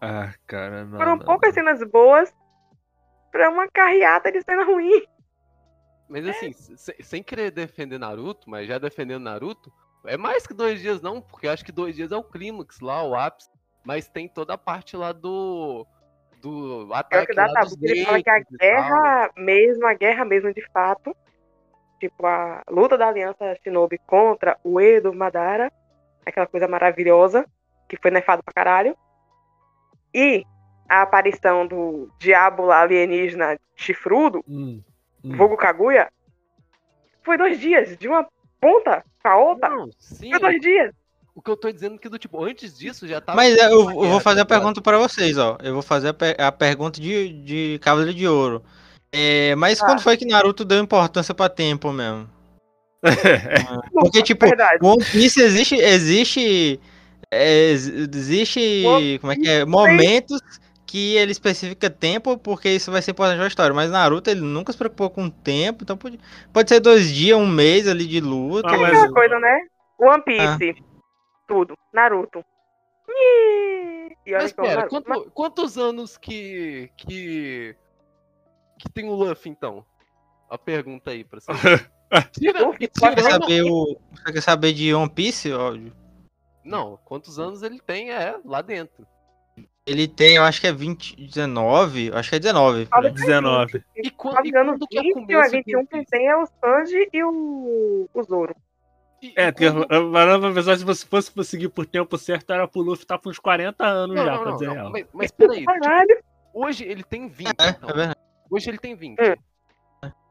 [0.00, 0.98] Ah, cara, não.
[0.98, 2.32] Foram não, poucas cenas boas
[3.32, 5.02] pra uma carreata de cena ruim.
[6.08, 9.72] Mas assim, se- sem querer defender Naruto, mas já defendendo Naruto,
[10.06, 13.02] é mais que dois dias não, porque acho que dois dias é o clímax lá,
[13.02, 13.50] o ápice.
[13.84, 15.86] Mas tem toda a parte lá do.
[16.40, 17.74] Do É o ataque que dá lá tabu.
[17.82, 18.44] Ele fala que a tal.
[18.58, 21.16] guerra mesmo, a guerra mesmo de fato,
[21.98, 25.72] tipo a luta da aliança Shinobi contra o Edo Madara,
[26.24, 27.44] aquela coisa maravilhosa,
[27.88, 28.96] que foi nefado pra caralho.
[30.14, 30.44] E
[30.88, 34.82] a aparição do diabo lá alienígena chifrudo, Hum,
[35.24, 35.36] hum.
[35.36, 36.10] Vogo Kaguya,
[37.22, 38.26] foi dois dias, de uma
[38.60, 39.68] ponta pra outra.
[39.68, 40.30] Não, sim.
[40.30, 40.92] Foi dois dias.
[41.34, 43.36] O que eu tô dizendo é que do tipo, antes disso já tava.
[43.36, 45.56] Mas é, eu, eu vou fazer a pergunta pra vocês, ó.
[45.62, 48.64] Eu vou fazer a, per- a pergunta de, de Cavaleiro de Ouro.
[49.12, 49.86] É, mas Ah.
[49.86, 52.28] quando foi que Naruto deu importância pra tempo mesmo?
[53.02, 54.78] É, Porque, tipo, Verdade.
[54.84, 55.76] One Piece existe.
[55.76, 56.80] Existe.
[57.30, 59.18] é, ex- existe.
[59.20, 59.64] Como é que é?
[59.64, 60.40] Momentos
[60.86, 63.74] que ele especifica tempo, porque isso vai ser importante pra história.
[63.74, 66.18] Mas Naruto, ele nunca se preocupou com tempo, então pode,
[66.52, 68.68] pode ser dois dias, um mês ali de luta.
[68.70, 69.60] Ah, É mas- aquela coisa, né?
[70.00, 70.82] One Piece,
[71.46, 71.74] tudo.
[71.92, 72.42] Naruto.
[74.26, 76.90] E olha Mas pera, quanto- quantos anos que.
[76.96, 77.74] que.
[78.78, 79.84] Que tem o Luffy então?
[80.50, 81.50] A pergunta aí pra você.
[82.32, 82.78] Tira, Você
[83.14, 85.52] quer saber, o, você quer saber de One Piece?
[85.52, 85.76] ó?
[86.64, 89.06] Não, quantos anos ele tem é lá dentro.
[89.86, 92.86] Ele tem, eu acho que é 20, 19, acho que é 19.
[92.86, 93.10] por aí.
[93.12, 93.84] 19.
[93.96, 95.78] E, quan- Nove e anos quando que é o 20 ou é começo do 21,
[95.78, 96.10] One quem Piece?
[96.10, 98.54] tem é o Sanji e o, o Zoro.
[99.22, 102.68] E- É, porque, quando- mas na verdade, se você fosse conseguir por tempo certo, era
[102.68, 104.90] pro Luffy tá com uns 40 anos Não, já, não, pra não, dizer não, real.
[104.90, 105.72] Mas, mas peraí, tipo,
[106.54, 107.48] hoje ele tem 20.
[107.48, 107.90] É, então.
[107.90, 108.18] é verdade.
[108.50, 109.18] Hoje ele tem 20.
[109.20, 109.34] Hum.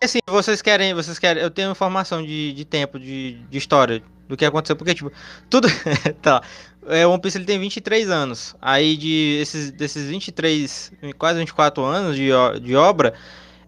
[0.02, 4.38] Assim, vocês querem, vocês querem, eu tenho informação de, de tempo, de, de história, do
[4.38, 5.12] que aconteceu, porque, tipo,
[5.50, 5.68] tudo,
[6.22, 6.42] tá,
[6.88, 12.16] é, One Piece ele tem 23 anos, aí de esses, desses 23, quase 24 anos
[12.16, 12.30] de,
[12.62, 13.14] de obra,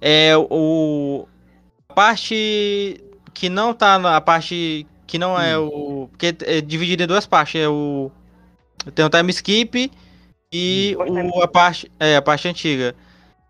[0.01, 1.27] É o.
[1.89, 6.07] A parte que não tá na a parte que não é o.
[6.11, 7.59] Porque é dividido em duas partes.
[7.61, 8.11] É o.
[8.95, 9.91] Tem o time skip
[10.53, 11.91] e o, a parte.
[11.99, 12.95] É, a parte antiga.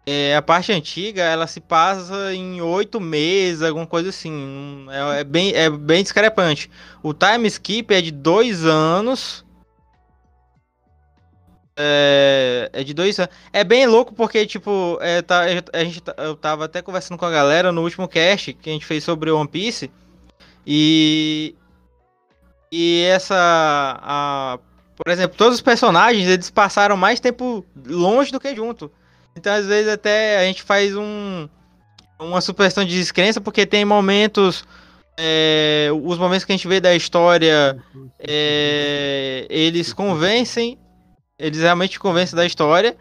[0.05, 4.87] É, a parte antiga, ela se passa em oito meses, alguma coisa assim.
[4.89, 6.69] É, é bem, é bem discrepante.
[7.03, 9.45] O time skip é de dois anos.
[11.77, 13.33] É, é de dois anos.
[13.53, 15.41] É bem louco porque, tipo, é, tá,
[15.73, 18.73] a gente, tá- eu tava até conversando com a galera no último cast que a
[18.73, 19.91] gente fez sobre One Piece.
[20.65, 21.55] E.
[22.71, 23.35] E essa.
[24.01, 24.59] A,
[24.95, 28.91] por exemplo, todos os personagens eles passaram mais tempo longe do que junto.
[29.39, 31.47] Então, às vezes, até a gente faz um,
[32.19, 34.65] uma supressão de descrença, porque tem momentos.
[35.17, 37.77] é, os momentos que a gente vê da história,
[38.19, 40.77] é, eles convencem.
[41.37, 42.97] Eles realmente convencem da história.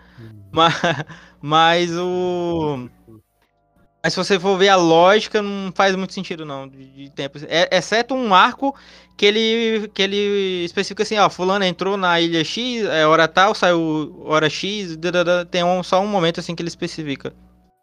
[0.52, 0.74] Mas,
[1.42, 2.88] mas o.
[4.08, 7.36] Mas se você for ver a lógica, não faz muito sentido, não, de, de tempo.
[7.46, 8.74] É- exceto um arco
[9.18, 13.54] que ele, que ele especifica assim, ó, fulano entrou na ilha X, é hora tal,
[13.54, 17.34] saiu hora X, dadada, tem um, só um momento assim que ele especifica.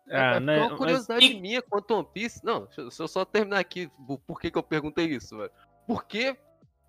[0.09, 2.43] Ah, é né, uma mas- curiosidade minha quanto a One Piece.
[2.43, 3.87] Não, deixa eu- só terminar aqui.
[4.25, 5.51] Por que, que eu perguntei isso, velho?
[5.85, 6.35] Porque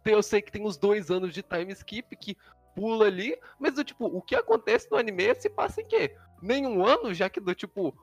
[0.07, 2.39] eu sei que tem os dois anos de time skip que
[2.74, 6.16] pula ali, mas do tipo, o que acontece no anime se passa em quê?
[6.41, 7.95] Nenhum ano, já que do tipo.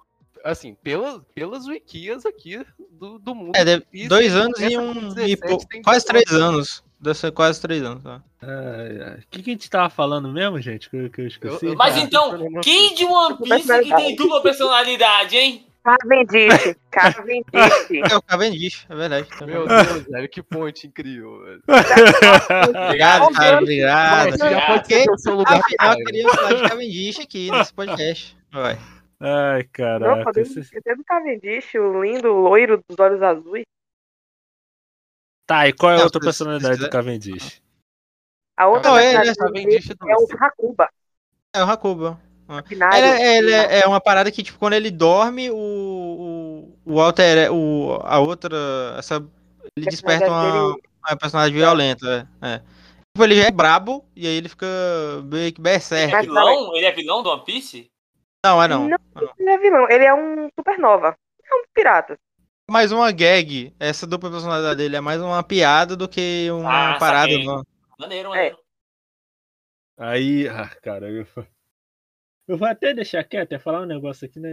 [0.43, 3.53] Assim, pelas, pelas wikias aqui do, do mundo.
[3.55, 4.93] É, de dois anos e um.
[4.93, 6.25] com e 17, pou- tem quase 19.
[6.25, 6.83] três anos.
[6.99, 8.03] Deve ser quase três anos.
[8.03, 8.21] Tá?
[8.41, 10.89] O que, que a gente tava falando mesmo, gente?
[10.89, 11.65] Que, eu- que eu esqueci?
[11.75, 15.65] Mas Ah, então, quem de One Piece que tem dupla personalidade, hein?
[15.83, 16.75] Cavendish.
[16.91, 17.43] Cavendish.
[18.11, 19.27] É o Cavendish, é verdade.
[19.45, 21.61] Meu Deus, velho, que ponte incrível, velho.
[22.87, 24.29] Obrigado, cara, obrigado.
[24.29, 27.51] Mas já pode Porque, ser o seu lugar, afinal, eu queria falar de Cavendish aqui
[27.51, 28.37] nesse podcast.
[28.51, 28.77] Vai.
[29.25, 30.23] Ai, Não, caraca.
[30.25, 33.63] podemos esse- esquecer do Cavendish, o lindo loiro dos olhos azuis.
[35.47, 37.61] Tá, e qual é a Não, outra personalidade do quiser- Cavendish?
[38.57, 40.27] A outra Não, ele é personalidade Cavendish do é o.
[40.43, 40.89] Hakuba.
[41.55, 42.19] É o Hakuba.
[42.67, 42.97] Binário.
[42.97, 45.55] Ele, é- ele é, é uma parada que, tipo, quando ele dorme, o,
[46.85, 48.57] o, o Alter, o, a outra,
[48.97, 49.15] essa,
[49.75, 52.55] ele desperta uma, uma personagem violenta, é.
[52.55, 52.57] é.
[52.59, 54.67] Tipo, ele já é brabo, e aí ele fica
[55.23, 56.11] meio que Ele berserk.
[56.13, 56.75] é Mas vilão?
[56.75, 57.89] Ele é vilão do One Piece?
[58.45, 58.89] Não, é não.
[58.89, 58.95] Não.
[58.95, 58.99] é
[59.39, 59.53] não.
[59.53, 61.15] É vilão, ele é um supernova.
[61.43, 62.17] É um dos piratas.
[62.69, 66.97] Mais uma gag, essa dupla personalidade dele é mais uma piada do que uma Ah,
[66.97, 67.37] parada.
[67.37, 67.63] Não.
[67.99, 68.57] Maneiro, maneiro.
[69.97, 71.25] Aí, ah, cara, eu,
[72.47, 74.49] eu vou até deixar quieto, ia falar um negócio aqui, né?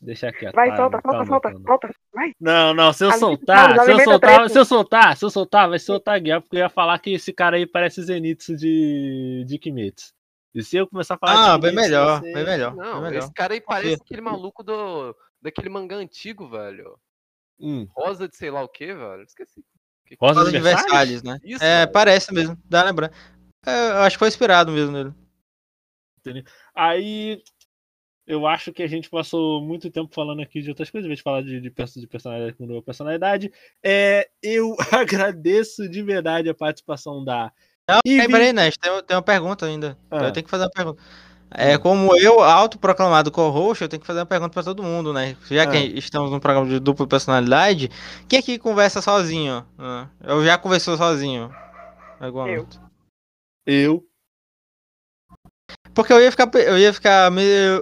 [0.00, 0.54] Deixar quieto.
[0.54, 1.90] Vai, solta, solta, solta, solta.
[2.12, 2.32] Vai.
[2.40, 5.78] Não, não, se eu soltar, se eu soltar, se eu soltar, se eu soltar, vai
[5.78, 9.58] ser outra guerra, porque eu ia falar que esse cara aí parece Zenitsu de, de
[9.58, 10.12] Kimetsu.
[10.54, 12.74] E se eu começar a falar Ah, bem melhor, vai ser- bem melhor.
[12.76, 13.18] Não, bem melhor.
[13.24, 16.98] esse cara aí parece aquele maluco do, daquele mangá antigo, velho.
[17.58, 19.22] Hum, Rosa de sei lá o que, velho.
[19.22, 19.64] Esqueci.
[20.06, 21.22] Que- Rosa Rosa de Versalhes?
[21.22, 21.38] Né?
[21.42, 21.92] Isso, é, velho.
[21.92, 23.10] parece mesmo, dá lembrar.
[23.64, 25.12] É, eu acho que foi inspirado mesmo nele.
[26.74, 27.42] Aí
[28.26, 31.18] eu acho que a gente passou muito tempo falando aqui de outras coisas, em vez
[31.18, 33.52] de falar de, de, de personalidade com nova personalidade.
[33.82, 37.52] É, eu agradeço de verdade a participação da.
[37.92, 39.96] Não, E peraí, peraí, Nest, tem, tem uma pergunta ainda.
[40.10, 40.24] Ah.
[40.24, 41.02] Eu tenho que fazer uma pergunta.
[41.54, 45.36] É, como eu, autoproclamado co-host, eu tenho que fazer uma pergunta pra todo mundo, né?
[45.50, 45.80] Já que Ah.
[45.98, 47.90] estamos num programa de dupla personalidade,
[48.26, 49.64] quem aqui conversa sozinho?
[49.78, 51.52] Ah, Eu já conversou sozinho.
[52.46, 52.66] Eu.
[53.66, 54.06] Eu.
[55.94, 57.30] Porque eu ia ficar, eu ia ficar,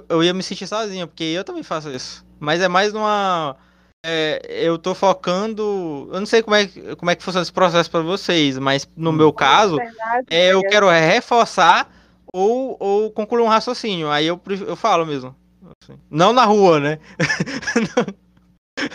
[0.08, 2.24] eu ia me sentir sozinho, porque eu também faço isso.
[2.40, 3.56] Mas é mais numa,
[4.04, 7.52] é, eu tô focando, eu não sei como é, que- como é que funciona esse
[7.52, 11.90] processo pra vocês, mas no meu caso, Na verdade, é, eu é quero reforçar
[12.32, 14.10] ou, ou concluir um raciocínio.
[14.10, 15.36] Aí eu, eu falo mesmo.
[15.82, 16.00] assim.
[16.10, 16.98] Não na rua, né?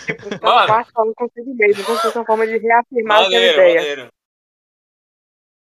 [0.05, 3.75] tipo, falando consigo mesmo, como se uma forma de reafirmar aquela Maneiro, ideia.
[3.75, 4.07] maneiro.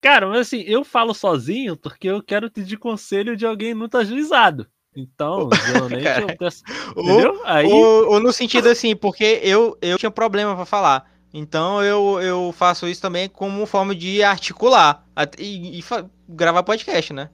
[0.03, 4.69] Cara, mas assim, eu falo sozinho porque eu quero pedir conselho de alguém muito ajuizado.
[4.95, 6.05] Então, geralmente
[6.95, 7.03] eu.
[7.03, 7.43] Ou?
[7.45, 7.67] Aí.
[7.67, 11.11] ou, ou no sentido assim, porque eu, eu tinha problema pra falar.
[11.33, 15.07] Então eu, eu faço isso também como forma de articular
[15.39, 15.85] e, e
[16.29, 17.31] gravar podcast, né?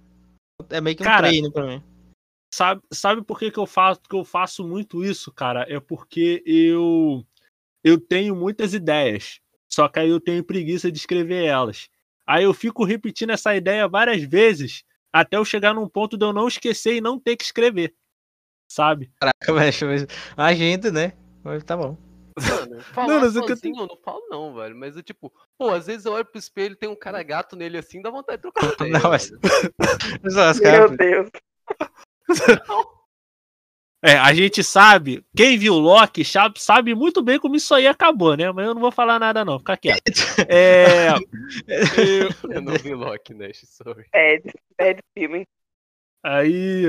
[0.71, 1.83] É meio que um Cara, treino pra mim.
[2.55, 5.67] Sabe, sabe por que, que eu faço que eu faço muito isso, cara?
[5.69, 7.27] É porque eu
[7.83, 9.41] eu tenho muitas ideias.
[9.69, 11.89] Só que aí eu tenho preguiça de escrever elas.
[12.27, 16.33] Aí eu fico repetindo essa ideia várias vezes até eu chegar num ponto de eu
[16.33, 17.95] não esquecer e não ter que escrever.
[18.71, 19.11] Sabe?
[19.19, 20.07] Caraca, velho.
[20.37, 21.13] Agenda, né?
[21.43, 21.97] Mas tá bom.
[22.39, 24.77] Mano, falar Não, mas que eu sozinho eu não falo não, velho.
[24.77, 27.57] Mas eu, tipo, pô, às vezes eu olho pro espelho e tem um cara gato
[27.57, 29.31] nele assim, dá vontade de trocar Não, mas-
[30.61, 31.31] Meu Deus.
[34.03, 38.51] É, a gente sabe, quem viu Loki sabe, muito bem como isso aí acabou, né?
[38.53, 40.03] Mas eu não vou falar nada, não, fica quieto.
[40.49, 41.09] É,
[41.67, 44.05] eu- Eu não vi Loki, Nash, sorry.
[44.13, 45.45] Bad, bad filme.
[46.25, 46.85] Aí.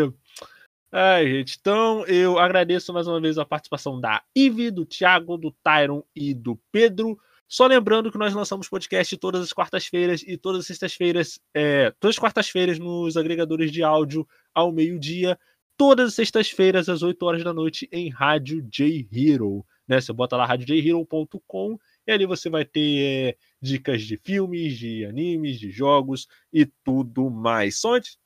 [0.92, 1.58] Ai, gente.
[1.60, 6.34] Então, eu agradeço mais uma vez a participação da Ive, do Thiago, do Tyron e
[6.34, 7.18] do Pedro.
[7.48, 12.16] Só lembrando que nós lançamos podcast todas as quartas-feiras e todas as sextas-feiras, é, todas
[12.16, 15.38] as quartas-feiras nos agregadores de áudio ao meio-dia,
[15.80, 19.66] todas as sextas-feiras às 8 horas da noite em Rádio J Hero.
[19.88, 20.02] Né?
[20.02, 25.58] Você bota lá radiojhero.com e ali você vai ter é, dicas de filmes, de animes,
[25.58, 27.80] de jogos e tudo mais.
[27.80, 28.20] Só antes,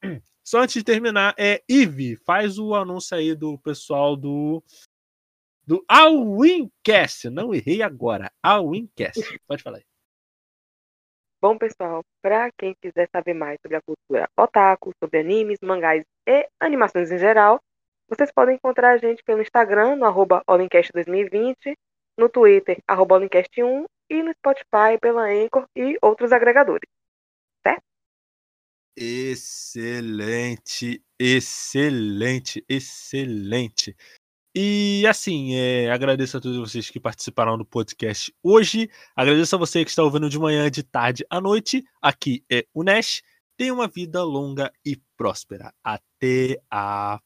[0.44, 4.62] só antes de terminar, é Ive, faz o anúncio aí do pessoal do
[5.66, 7.28] do Alwincast.
[7.28, 8.30] Não errei agora.
[8.40, 9.20] Alwincast.
[9.48, 9.84] Pode falar aí.
[11.42, 16.48] Bom, pessoal, para quem quiser saber mais sobre a cultura otaku, sobre animes, mangás e
[16.60, 17.60] animações em geral,
[18.08, 21.74] vocês podem encontrar a gente pelo Instagram, no arroba Olincast2020,
[22.16, 26.88] no Twitter, arroba Olincast1 e no Spotify, pela Anchor e outros agregadores.
[28.96, 33.96] Excelente, excelente, excelente.
[34.54, 38.90] E assim, é, agradeço a todos vocês que participaram do podcast hoje.
[39.16, 41.84] Agradeço a você que está ouvindo de manhã, de tarde, à noite.
[42.02, 43.22] Aqui é o Nash.
[43.60, 45.70] Tenha uma vida longa e próspera.
[45.84, 47.20] Até a